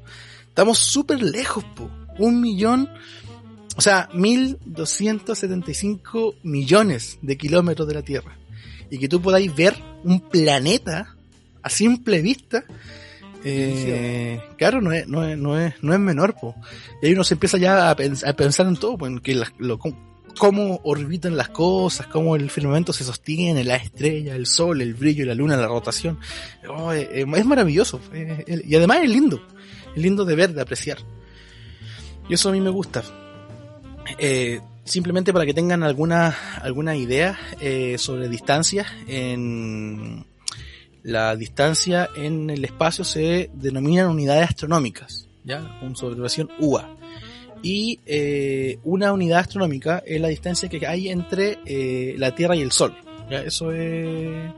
[0.48, 1.88] Estamos súper lejos, po.
[2.18, 2.90] Un millón,
[3.74, 8.36] o sea, 1275 millones de kilómetros de la Tierra.
[8.90, 11.16] Y que tú podáis ver un planeta
[11.62, 12.64] a simple vista,
[13.44, 16.54] eh, claro, no es, no es, no es, no es menor, po.
[17.00, 19.34] Y ahí uno se empieza ya a, pens- a pensar en todo, pues, en que
[19.34, 19.78] las- lo-
[20.38, 25.24] cómo, orbitan las cosas, cómo el firmamento se sostiene, la estrella, el sol, el brillo,
[25.26, 26.18] la luna, la rotación.
[26.68, 28.00] Oh, eh, eh, es maravilloso.
[28.12, 29.40] eh, y además es lindo.
[29.94, 30.98] Es lindo de ver, de apreciar.
[32.28, 33.02] Y eso a mí me gusta.
[34.84, 37.38] Simplemente para que tengan alguna, alguna idea
[37.96, 40.24] sobre distancias, en
[41.02, 45.78] la distancia en el espacio se denominan unidades astronómicas, ¿ya?
[45.80, 46.99] Con su UA.
[47.62, 52.62] Y eh, una unidad astronómica es la distancia que hay entre eh, la Tierra y
[52.62, 52.94] el Sol.
[53.30, 53.42] ¿ya?
[53.42, 54.50] Eso es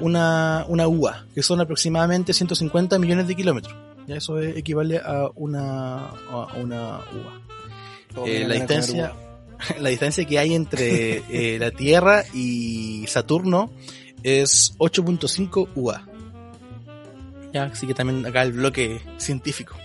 [0.00, 3.74] una, una UA, que son aproximadamente 150 millones de kilómetros.
[4.06, 4.16] ¿ya?
[4.16, 7.42] Eso es- equivale a una, a una UA.
[8.26, 9.12] Eh, la distancia
[9.80, 13.70] la distancia que hay entre eh, la Tierra y Saturno
[14.22, 16.08] es 8.5 UA.
[17.54, 19.76] Ya, así que también acá el bloque científico.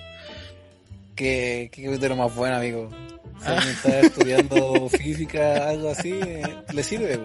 [1.22, 2.90] ¿Qué, qué capítulo más bueno, amigo?
[2.90, 3.52] Si Ah.
[3.58, 6.42] alguien está estudiando física, algo así, eh,
[6.74, 7.20] le sirve.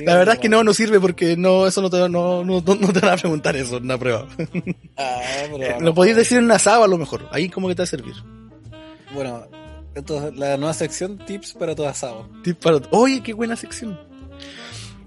[0.00, 2.62] La verdad es que no, no sirve porque no, eso no te, no, no, no-
[2.62, 4.26] te van a preguntar eso en una prueba.
[4.96, 5.20] Ah,
[5.58, 5.80] pero.
[5.80, 7.28] Lo podéis decir en una sábana a lo mejor.
[7.30, 8.14] Ahí como que te va a servir.
[9.14, 9.46] Bueno,
[9.94, 12.28] esto es la nueva sección tips para todo asado.
[12.42, 13.98] Tip para- Oye, qué buena sección.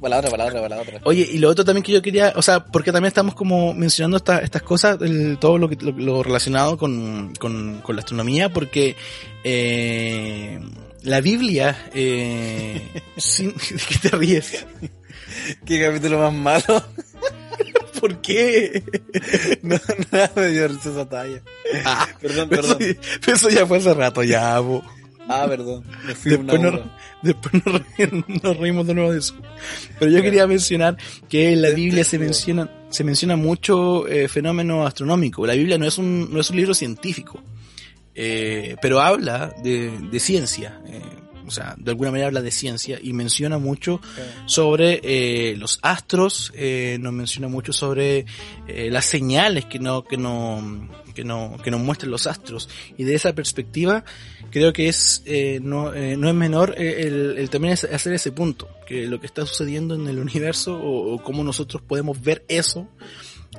[0.02, 1.00] Para la otra, para la otra, para la otra.
[1.04, 4.18] Oye, y lo otro también que yo quería, o sea, porque también estamos como mencionando
[4.18, 8.50] esta- estas cosas, el- todo lo, que, lo, lo relacionado con, con, con la astronomía,
[8.50, 8.96] porque
[9.44, 10.60] eh,
[11.04, 12.82] la Biblia, eh,
[13.18, 14.66] sin, ¿de qué te ríes?
[15.66, 16.84] ¿Qué capítulo más malo?
[18.00, 18.82] ¿Por qué?
[19.62, 19.76] no,
[20.12, 21.42] nada me dio esa talla.
[21.86, 22.98] Ah, Perdón, eso, perdón.
[23.26, 24.82] pero eso ya fue hace rato, ya, bo.
[25.30, 25.84] Ah, perdón.
[26.08, 26.82] Después, una nos,
[27.22, 29.36] después nos, re- nos reímos de nuevo de eso.
[30.00, 30.98] Pero yo quería mencionar
[31.30, 35.46] que en la Biblia se menciona, se menciona mucho eh, fenómeno astronómico.
[35.46, 37.42] La Biblia no es un, no es un libro científico,
[38.16, 40.82] eh, pero habla de, de ciencia.
[40.88, 41.00] eh,
[41.48, 44.00] o sea, de alguna manera habla de ciencia y menciona mucho
[44.46, 48.28] sobre eh, los astros, eh, nos menciona mucho sobre
[48.68, 52.70] eh, las señales que no, que no, que no, que nos muestran los astros.
[53.00, 54.04] Y de esa perspectiva,
[54.52, 58.32] creo que es, eh, no, eh, no es menor eh, el, el también hacer ese
[58.32, 62.46] punto, que lo que está sucediendo en el universo o, o cómo nosotros podemos ver
[62.48, 62.88] eso,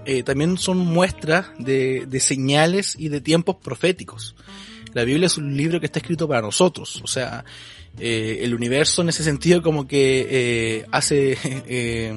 [0.04, 4.34] eh, también son muestras de, de señales y de tiempos proféticos.
[4.92, 7.44] La Biblia es un libro que está escrito para nosotros, o sea,
[7.98, 12.14] eh, el universo en ese sentido como que eh, hace eh,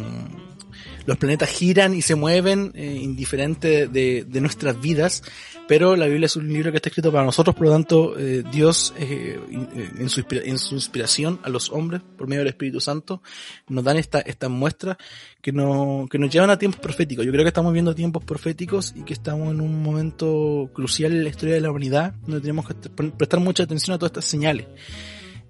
[1.06, 5.24] los planetas giran y se mueven eh, indiferente de, de nuestras vidas
[5.68, 8.44] pero la Biblia es un libro que está escrito para nosotros por lo tanto eh,
[8.52, 9.40] Dios eh,
[9.98, 13.22] en, su, en su inspiración a los hombres por medio del Espíritu Santo
[13.70, 14.98] nos dan esta, estas muestras
[15.42, 17.26] que, que nos llevan a tiempos proféticos.
[17.26, 21.24] Yo creo que estamos viendo tiempos proféticos y que estamos en un momento crucial en
[21.24, 24.26] la historia de la humanidad donde tenemos que pre- prestar mucha atención a todas estas
[24.26, 24.68] señales.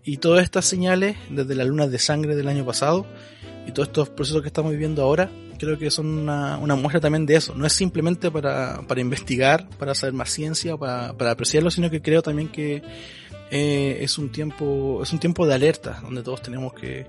[0.04, 3.06] Y todas estas señales, desde las lunas de sangre del año pasado
[3.68, 7.26] y todos estos procesos que estamos viviendo ahora, creo que son una, una muestra también
[7.26, 7.56] de eso.
[7.56, 12.02] No es simplemente para, para investigar, para saber más ciencia, para, para apreciarlo, sino que
[12.02, 12.82] creo también que
[13.52, 17.06] eh, es un tiempo, es un tiempo de alerta, donde todos tenemos que,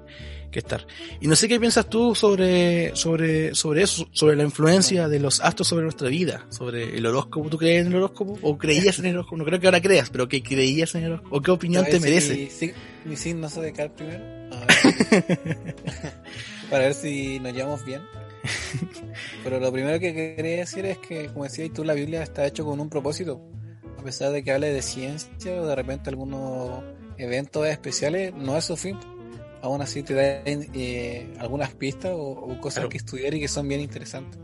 [0.54, 0.86] que estar.
[1.20, 5.40] Y no sé qué piensas tú sobre, sobre, sobre eso, sobre la influencia de los
[5.40, 7.50] astros sobre nuestra vida, sobre el horóscopo.
[7.50, 8.38] ¿Tú crees en el horóscopo?
[8.40, 9.38] ¿O creías en el horóscopo?
[9.38, 11.36] No creo que ahora creas, pero que creías en el horóscopo.
[11.36, 12.48] ¿O qué opinión te merece?
[12.50, 12.72] Si,
[13.04, 14.22] mi signo se decae primero.
[14.54, 14.66] A
[16.70, 18.02] Para ver si nos llevamos bien.
[19.42, 22.64] Pero lo primero que quería decir es que, como decías tú, la Biblia está hecho
[22.64, 23.40] con un propósito.
[23.98, 26.84] A pesar de que hable de ciencia o de repente algunos
[27.18, 28.96] eventos especiales, no es su fin.
[29.64, 33.80] Aún así te dan eh, algunas pistas o, cosas que estudiar y que son bien
[33.80, 34.38] interesantes.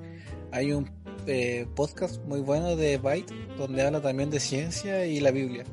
[0.51, 0.91] Hay un
[1.27, 5.65] eh, podcast muy bueno de Byte donde habla también de ciencia y la Biblia.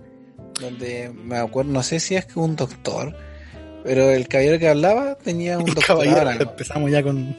[0.59, 3.15] Donde me acuerdo, no sé si es que un doctor
[3.87, 6.29] pero el caballero que hablaba tenía un doctorado.
[6.29, 7.37] Empezamos ya con,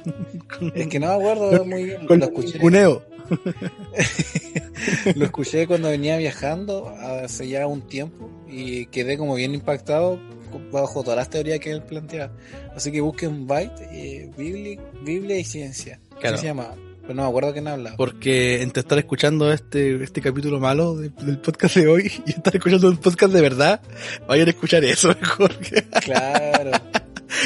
[0.75, 2.07] Es que no me acuerdo muy bien.
[2.07, 2.59] Con, lo escuché.
[2.59, 3.03] Cuneo.
[5.15, 10.19] lo escuché cuando venía viajando hace ya un tiempo y quedé como bien impactado
[10.73, 12.33] bajo todas las teorías que él planteaba.
[12.75, 16.01] Así que busquen Byte, eh, Biblia, Biblia y Ciencia.
[16.21, 16.75] ¿Qué se llama?
[17.03, 17.95] Pero no me acuerdo quién habla.
[17.97, 22.89] Porque entre estar escuchando este, este capítulo malo del podcast de hoy y estar escuchando
[22.89, 23.81] un podcast de verdad,
[24.27, 25.57] vayan a escuchar eso mejor.
[26.03, 26.73] Claro.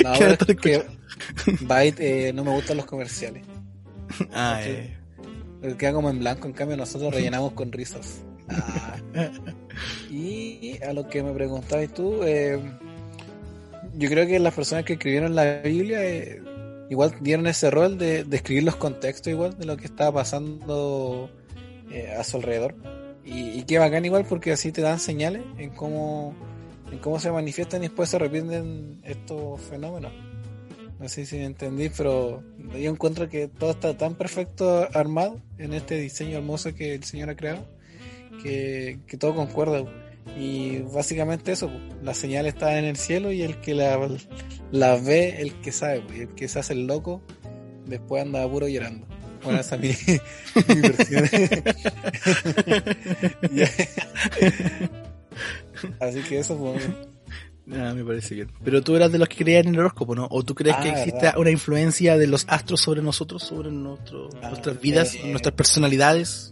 [0.04, 0.84] No, es que
[1.60, 3.44] Byte eh, no me gustan los comerciales.
[4.32, 4.96] Ah, eh.
[5.76, 8.22] Queda como en blanco, en cambio nosotros rellenamos con risas.
[8.48, 8.96] Ah.
[10.10, 12.58] Y a lo que me preguntabas tú, eh,
[13.94, 16.42] yo creo que las personas que escribieron la Biblia eh,
[16.88, 21.30] igual dieron ese rol de describir los contextos igual de lo que estaba pasando
[21.90, 22.74] eh, a su alrededor.
[23.24, 26.34] Y, y qué bacán igual porque así te dan señales en cómo,
[26.90, 30.12] en cómo se manifiestan y después se repiten estos fenómenos.
[30.98, 32.44] No sé si entendí, pero
[32.78, 37.30] yo encuentro que todo está tan perfecto armado en este diseño hermoso que el Señor
[37.30, 37.66] ha creado,
[38.42, 39.84] que, que todo concuerda.
[40.36, 41.70] Y básicamente eso,
[42.02, 44.08] la señal está en el cielo y el que la,
[44.70, 47.22] la ve, el que sabe, el que se hace el loco,
[47.86, 49.06] después anda puro llorando.
[49.44, 49.80] Bueno, esa es
[50.68, 51.24] mi, versión.
[56.00, 56.78] Así que eso fue...
[57.70, 58.50] Ah, me parece bien.
[58.64, 60.26] Pero tú eras de los que creían en el horóscopo, ¿no?
[60.30, 64.28] ¿O tú crees que ah, existe una influencia de los astros sobre nosotros, sobre nuestro,
[64.42, 66.51] ah, nuestras vidas, eh, nuestras personalidades?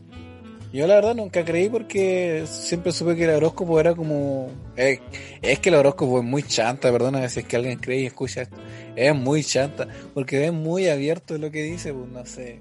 [0.73, 4.51] Yo la verdad nunca creí porque siempre supe que el horóscopo era como...
[4.77, 5.01] Eh,
[5.43, 8.43] es que el horóscopo es muy chanta, perdona si es que alguien cree y escucha
[8.43, 8.57] esto.
[8.95, 12.61] Es muy chanta, porque es muy abierto lo que dice, pues no sé.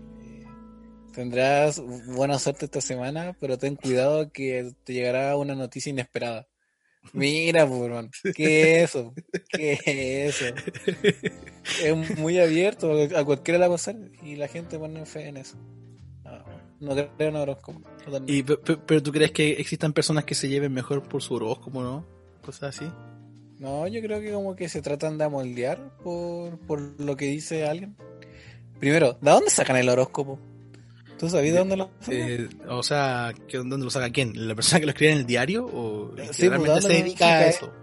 [1.14, 6.48] Tendrás buena suerte esta semana, pero ten cuidado que te llegará una noticia inesperada.
[7.14, 9.14] Mira, pues, hermano, ¿qué es eso?
[9.50, 10.56] ¿Qué es eso?
[11.84, 15.38] Es muy abierto, a cualquiera le va a pasar y la gente pone fe en
[15.38, 15.58] eso.
[16.80, 17.82] No creo en horóscopo.
[18.26, 22.06] Y, pero, tú crees que existan personas que se lleven mejor por su horóscopo, ¿no?
[22.42, 22.92] Cosas así.
[23.60, 27.68] No, yo creo que como que se tratan de amoldear por, por lo que dice
[27.68, 27.98] alguien.
[28.80, 30.40] Primero, ¿de dónde sacan el horóscopo?
[31.18, 32.16] ¿Tú sabías de dónde lo sacan?
[32.16, 34.48] Eh, o sea, ¿dónde lo saca quién?
[34.48, 35.66] ¿La persona que lo escribe en el diario?
[35.66, 37.74] ¿O sí, pues, realmente se dedica a eso?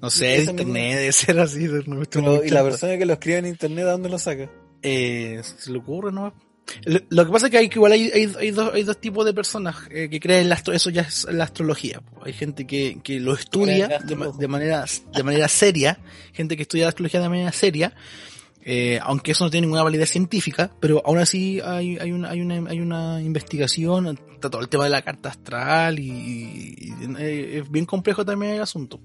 [0.00, 1.64] No sé, de internet debe ser así.
[1.64, 4.50] ¿Y la persona que lo escribe en internet, ¿de dónde lo saca?
[4.82, 6.32] Eh, se le ocurre, ¿no?
[6.84, 9.76] Lo que pasa es que hay, igual hay, hay, dos, hay dos tipos de personas
[9.90, 12.00] eh, que creen en la, eso ya es la astrología.
[12.22, 14.16] Hay gente que, que lo estudia de,
[14.48, 15.98] manera, de manera seria,
[16.32, 17.94] gente que estudia la astrología de manera seria,
[18.62, 22.40] eh, aunque eso no tiene ninguna validez científica, pero aún así hay, hay, una, hay,
[22.42, 27.70] una, hay una investigación, está todo el tema de la carta astral y eh, es
[27.70, 29.00] bien complejo también el asunto.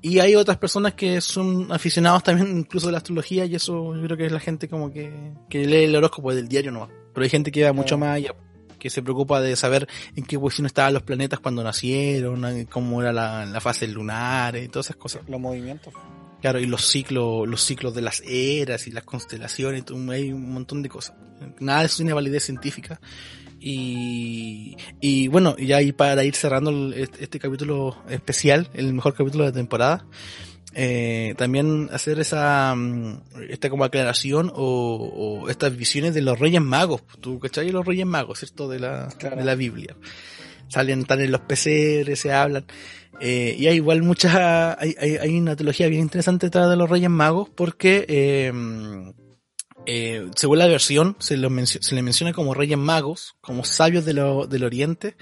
[0.00, 4.02] Y hay otras personas que son aficionados también incluso de la astrología y eso yo
[4.02, 7.24] creo que es la gente como que, que lee el horóscopo del diario no Pero
[7.24, 8.34] hay gente que va mucho más allá,
[8.78, 13.12] que se preocupa de saber en qué posición estaban los planetas cuando nacieron, cómo era
[13.12, 15.22] la, la fase lunar y todas esas cosas.
[15.26, 15.92] Los movimientos.
[16.40, 20.82] Claro, y los ciclos, los ciclos de las eras y las constelaciones, hay un montón
[20.82, 21.16] de cosas.
[21.58, 23.00] Nada de eso tiene validez científica.
[23.60, 29.50] Y, y bueno, ya ahí para ir cerrando este, capítulo especial, el mejor capítulo de
[29.50, 30.06] la temporada,
[30.74, 37.02] eh, también hacer esa mm, esta como aclaración o, estas visiones de los Reyes Magos.
[37.20, 37.70] ¿Tú cachai?
[37.70, 38.68] Los Reyes Magos, ¿cierto?
[38.68, 39.96] De la, de la Biblia.
[40.68, 42.64] Salen, están en los PCR, se hablan.
[43.20, 46.88] Eh, y hay igual muchas, hay, hay, hay, una teología bien interesante detrás de los
[46.88, 48.52] Reyes Magos porque eh,
[49.90, 51.38] eh, según la versión, se,
[51.80, 55.16] se le menciona como reyes magos, como sabios del oriente,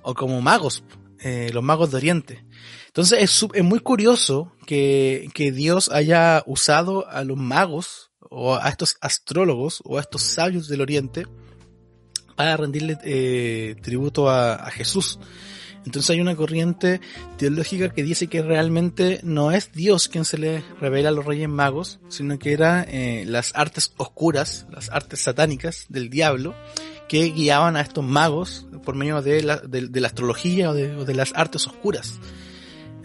[0.00, 0.82] o como magos,
[1.20, 2.46] eh, los magos de oriente.
[2.86, 9.82] Entonces es, muy curioso que, Dios haya usado a los magos, o a estos astrólogos,
[9.84, 11.26] o a estos sabios del oriente,
[12.34, 15.18] para rendirle eh, tributo a Jesús.
[15.88, 17.00] Entonces hay una corriente
[17.38, 21.48] teológica que dice que realmente no es Dios quien se le revela a los reyes
[21.48, 26.54] magos, sino que eran eh, las artes oscuras, las artes satánicas del diablo,
[27.08, 31.14] que guiaban a estos magos por medio de la, de, la astrología o de, de,
[31.14, 32.20] las artes oscuras.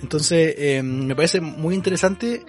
[0.01, 2.43] Entonces, eh, me parece muy interesante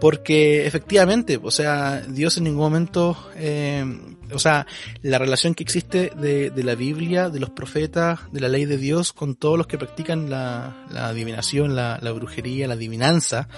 [0.00, 3.84] porque efectivamente, o sea, Dios en ningún momento, eh,
[4.32, 4.66] o sea,
[5.02, 8.78] la relación que existe de, de, la Biblia, de los profetas, de la ley de
[8.78, 13.48] Dios con todos los que practican la, la adivinación, la, la, brujería, la adivinanza,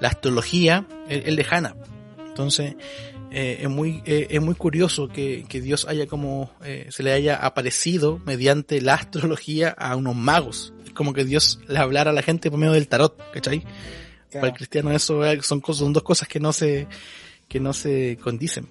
[0.00, 1.76] la astrología, es, lejana.
[2.26, 2.76] Entonces,
[3.30, 7.12] eh, es muy eh, es muy curioso que, que Dios haya como eh, se le
[7.12, 10.74] haya aparecido mediante la astrología a unos magos.
[10.84, 13.64] Es como que Dios le hablara a la gente por medio del tarot, ¿cachai?
[14.32, 16.86] Para el cristiano eso son, cosas, son dos cosas que no se
[17.48, 18.68] que no se condicen.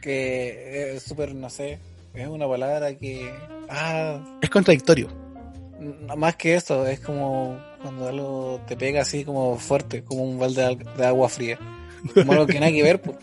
[0.00, 1.78] Que es súper, no sé,
[2.14, 3.32] es una palabra que...
[3.68, 5.08] Ah, es contradictorio.
[6.16, 10.76] Más que eso, es como cuando algo te pega así como fuerte, como un balde
[10.96, 11.58] de agua fría.
[12.14, 13.16] Como algo que nada que ver, pues.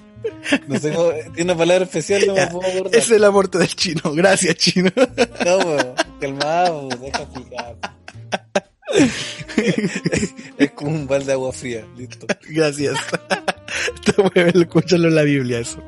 [0.68, 0.92] No sé,
[1.36, 2.96] tiene una palabra especial, no me puedo acordar.
[2.96, 4.90] Es el aporte del chino, gracias chino.
[4.96, 5.86] No, pues,
[6.20, 7.78] calmado, deja explicar.
[10.58, 12.28] es como un balde de agua fría, listo.
[12.50, 12.98] Gracias.
[14.06, 15.84] Te mueve escucharlo en la Biblia eso.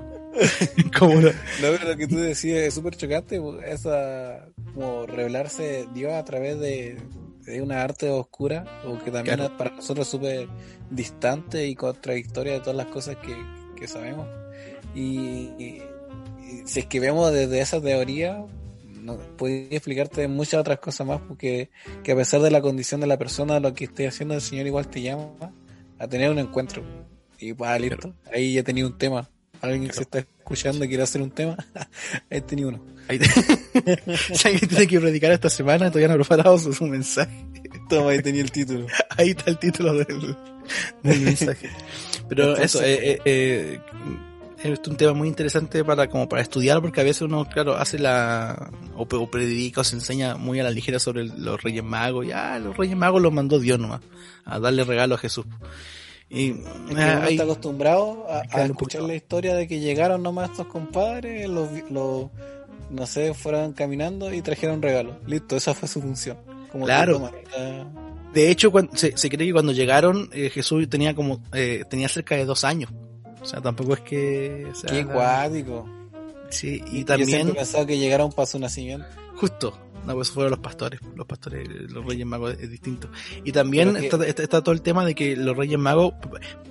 [0.97, 1.29] ¿Cómo no?
[1.61, 6.97] no, lo que tú decías es súper chocante, esa como revelarse Dios a través de,
[7.45, 9.51] de una arte oscura, o que también claro.
[9.51, 10.47] es para nosotros súper
[10.89, 13.35] distante y contradictoria de todas las cosas que,
[13.75, 14.27] que sabemos.
[14.95, 15.81] Y, y,
[16.39, 18.45] y, si es que vemos desde esa teoría,
[19.09, 21.69] no, podría explicarte muchas otras cosas más, porque
[22.03, 24.67] que a pesar de la condición de la persona, lo que esté haciendo el Señor
[24.67, 25.31] igual te llama
[25.97, 26.83] a tener un encuentro.
[27.39, 28.15] Y pues, listo, claro.
[28.33, 29.29] ahí ya tenía un tema.
[29.61, 29.91] Alguien claro.
[29.91, 31.57] que se está escuchando y quiere hacer un tema,
[32.29, 32.85] ahí tenía uno.
[33.07, 33.25] Ahí te...
[34.45, 37.45] alguien tiene que predicar esta semana, todavía no ha preparado su, su, mensaje.
[37.89, 38.87] Toma, ahí tenía el título.
[39.17, 40.37] Ahí está el título del,
[41.03, 41.69] del mensaje.
[42.29, 43.79] Pero Entonces, eso, eh, eh, eh,
[44.63, 47.97] es un tema muy interesante para como para estudiar porque a veces uno claro hace
[47.97, 52.25] la o, o predica o se enseña muy a la ligera sobre los Reyes Magos
[52.25, 54.01] y ah los Reyes Magos los mandó Dios nomás
[54.45, 55.45] a darle regalo a Jesús.
[56.29, 60.21] Y es que uno ahí, está acostumbrado a, a escuchar la historia de que llegaron
[60.21, 62.27] nomás estos compadres los, los
[62.91, 66.37] no sé fueron caminando y trajeron regalos listo esa fue su función
[66.71, 67.31] como claro.
[68.33, 72.09] de hecho cuando, se, se, cree que cuando llegaron eh, Jesús tenía como eh, tenía
[72.09, 72.91] cerca de dos años
[73.41, 74.67] o sea, tampoco es que.
[74.71, 75.87] O sea, Qué cuático.
[76.49, 77.29] Sí, y también.
[77.29, 79.05] Yo siempre pensaba que llegaron para su nacimiento.
[79.35, 79.77] Justo.
[80.05, 80.99] No, pues fueron los pastores.
[81.15, 83.09] Los pastores, los Reyes Magos es, distinto.
[83.43, 84.05] Y también que...
[84.05, 86.13] está, está, está, todo el tema de que los Reyes Magos.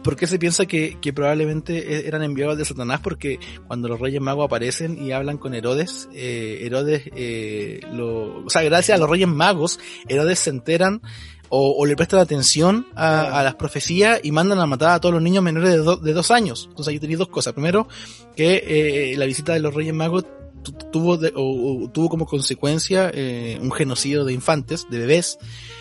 [0.03, 3.01] ¿Por qué se piensa que, que probablemente e, eran enviados de Satanás?
[3.01, 8.51] Porque cuando los Reyes Magos aparecen y hablan con Herodes, eh, Herodes, eh, lo, o
[8.51, 11.03] sea, gracias a los Reyes Magos, Herodes se enteran
[11.49, 15.15] o, o, le prestan atención a, a, las profecías y mandan a matar a todos
[15.15, 16.67] los niños menores de, do, de dos años.
[16.69, 17.53] Entonces ahí tenéis dos cosas.
[17.53, 17.89] Primero,
[18.37, 20.25] que eh, la visita de los Reyes Magos
[20.91, 25.39] tuvo de, o, o, tuvo como consecuencia eh, un genocidio de infantes, de bebés.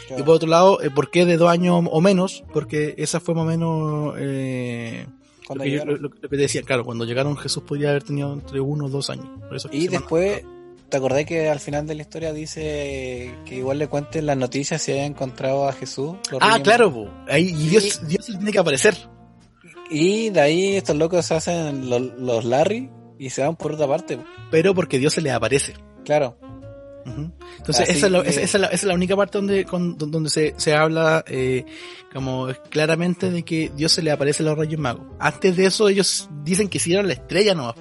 [0.07, 0.22] Claro.
[0.22, 2.43] Y por otro lado, eh, ¿por qué de dos años o menos?
[2.53, 5.05] Porque esa fue más o menos eh,
[5.49, 6.61] lo que, yo, lo, lo, que, decía.
[6.61, 9.28] Claro, cuando llegaron Jesús podría haber tenido entre uno o dos años.
[9.72, 10.43] y después...
[10.89, 14.81] ¿Te acordás que al final de la historia dice que igual le cuenten las noticias
[14.81, 16.15] si haya encontrado a Jesús?
[16.39, 18.95] Ah, claro, ahí Dios, y, Dios tiene que aparecer.
[19.89, 23.88] Y de ahí estos locos se hacen los, los Larry y se van por otra
[23.88, 24.17] parte.
[24.49, 25.73] Pero porque Dios se les aparece.
[26.05, 26.38] Claro.
[27.05, 27.31] Uh -huh.
[27.57, 28.29] Entonces esa es, la, que...
[28.29, 31.65] esa, es la, esa es, la, única parte donde, con, donde se, se habla eh,
[32.13, 35.05] como claramente de que Dios se le aparece a los rayos magos.
[35.19, 37.73] Antes de eso ellos dicen que siguieron la estrella no.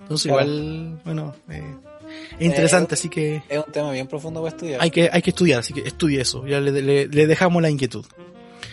[0.00, 0.48] Entonces claro.
[0.48, 1.76] igual, bueno, eh,
[2.40, 3.42] interesante, eh, así que...
[3.48, 4.80] Es un tema bien profundo para estudiar.
[4.80, 7.70] Hay que, hay que estudiar, así que estudie eso, ya le, le, le dejamos la
[7.70, 8.04] inquietud.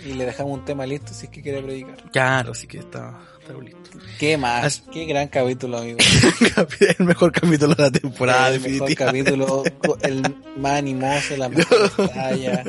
[0.06, 1.96] Y le dejamos un tema listo si es que quiere predicar.
[2.12, 3.80] Claro, así que está, está listo.
[4.20, 4.84] ¿Qué más?
[4.94, 5.98] Qué gran capítulo, amigo.
[7.00, 9.64] el mejor capítulo de la temporada, el mejor capítulo,
[10.04, 10.22] el
[10.58, 12.64] más animoso, la mejor batalla,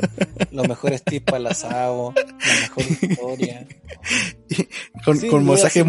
[0.51, 3.67] los mejores tips para el asado, la mejor historia.
[5.05, 5.85] con, sí, con, mensajes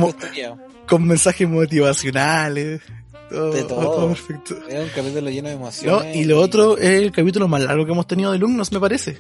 [0.87, 2.83] con mensajes motivacionales.
[3.29, 3.81] Todo, de todo.
[3.81, 4.57] todo perfecto.
[4.69, 6.05] Es un capítulo lleno de emociones.
[6.05, 6.43] No, y lo y...
[6.43, 9.19] otro es el capítulo más largo que hemos tenido de alumnos, me parece.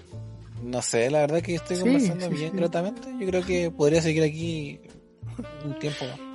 [0.63, 2.57] No sé, la verdad que estoy sí, conversando sí, bien sí.
[2.57, 3.09] gratamente.
[3.19, 4.81] Yo creo que podría seguir aquí
[5.65, 6.29] un tiempo más.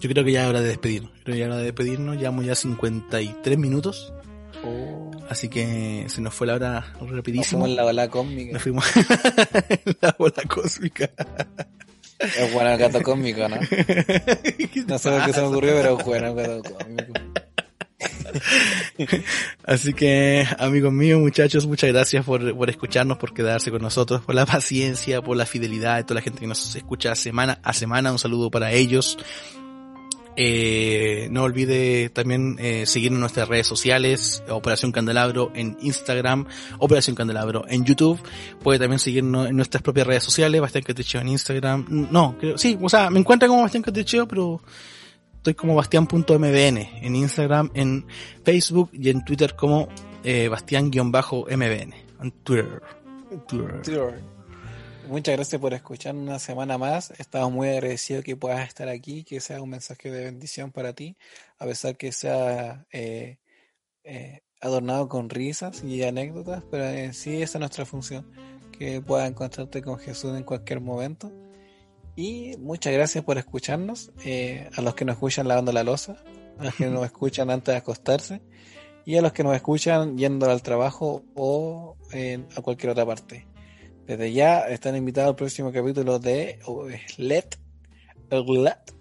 [0.00, 1.12] Yo creo que ya es hora de despedirnos.
[1.24, 2.16] Creo que ya es hora de despedirnos.
[2.16, 4.12] Llevamos ya 53 minutos.
[4.64, 5.10] Oh.
[5.28, 7.36] Así que se nos fue la hora rapidísimo.
[7.36, 8.52] Nos fuimos en la bola cósmica.
[8.52, 8.84] Nos fuimos
[9.68, 11.10] en la bola cósmica.
[12.18, 13.56] Es bueno el gato cósmico, ¿no?
[14.86, 17.12] No sé por qué se me ocurrió, pero es bueno el gato cósmico.
[19.64, 24.34] Así que, amigos míos, muchachos, muchas gracias por, por escucharnos, por quedarse con nosotros, por
[24.34, 28.12] la paciencia, por la fidelidad de toda la gente que nos escucha semana a semana.
[28.12, 29.18] Un saludo para ellos.
[30.40, 36.46] Eh, no olvide también eh, seguirnos en nuestras redes sociales, Operación Candelabro en Instagram,
[36.78, 38.20] Operación Candelabro en YouTube.
[38.62, 41.86] Puede también seguirnos en nuestras propias redes sociales, Bastián Catecheo en Instagram.
[42.12, 44.62] No, creo, sí, o sea, me encuentran como Bastián Catecheo, pero
[45.34, 48.06] estoy como bastián.mbn en Instagram, en
[48.44, 49.88] Facebook y en Twitter como
[50.22, 51.94] eh, bastián-mbn.
[52.22, 52.80] En Twitter.
[53.48, 54.37] Twitter.
[55.08, 57.12] Muchas gracias por escuchar una semana más.
[57.18, 61.16] Estamos muy agradecidos que puedas estar aquí, que sea un mensaje de bendición para ti,
[61.58, 63.38] a pesar que sea eh,
[64.04, 68.30] eh, adornado con risas y anécdotas, pero en sí esa es nuestra función,
[68.78, 71.32] que puedas encontrarte con Jesús en cualquier momento.
[72.14, 76.22] Y muchas gracias por escucharnos, eh, a los que nos escuchan lavando la losa,
[76.58, 78.42] a los que nos escuchan antes de acostarse
[79.06, 81.96] y a los que nos escuchan yendo al trabajo o
[82.54, 83.46] a cualquier otra parte.
[84.08, 86.58] Desde ya están invitados al próximo capítulo de
[87.18, 87.58] Let,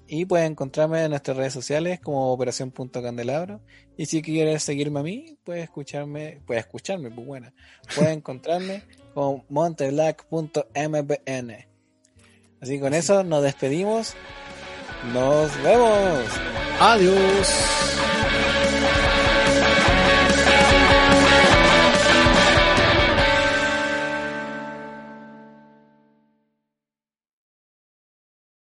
[0.09, 3.61] y pueden encontrarme en nuestras redes sociales como Operación.candelabro.
[3.95, 7.53] Y si quieres seguirme a mí, puedes escucharme, puedes escucharme, pues buena.
[7.95, 8.83] Puedes encontrarme
[9.13, 11.51] con monteblack.mbn.
[12.59, 14.13] Así que con eso nos despedimos.
[15.13, 16.25] Nos vemos.
[16.81, 18.16] Adiós.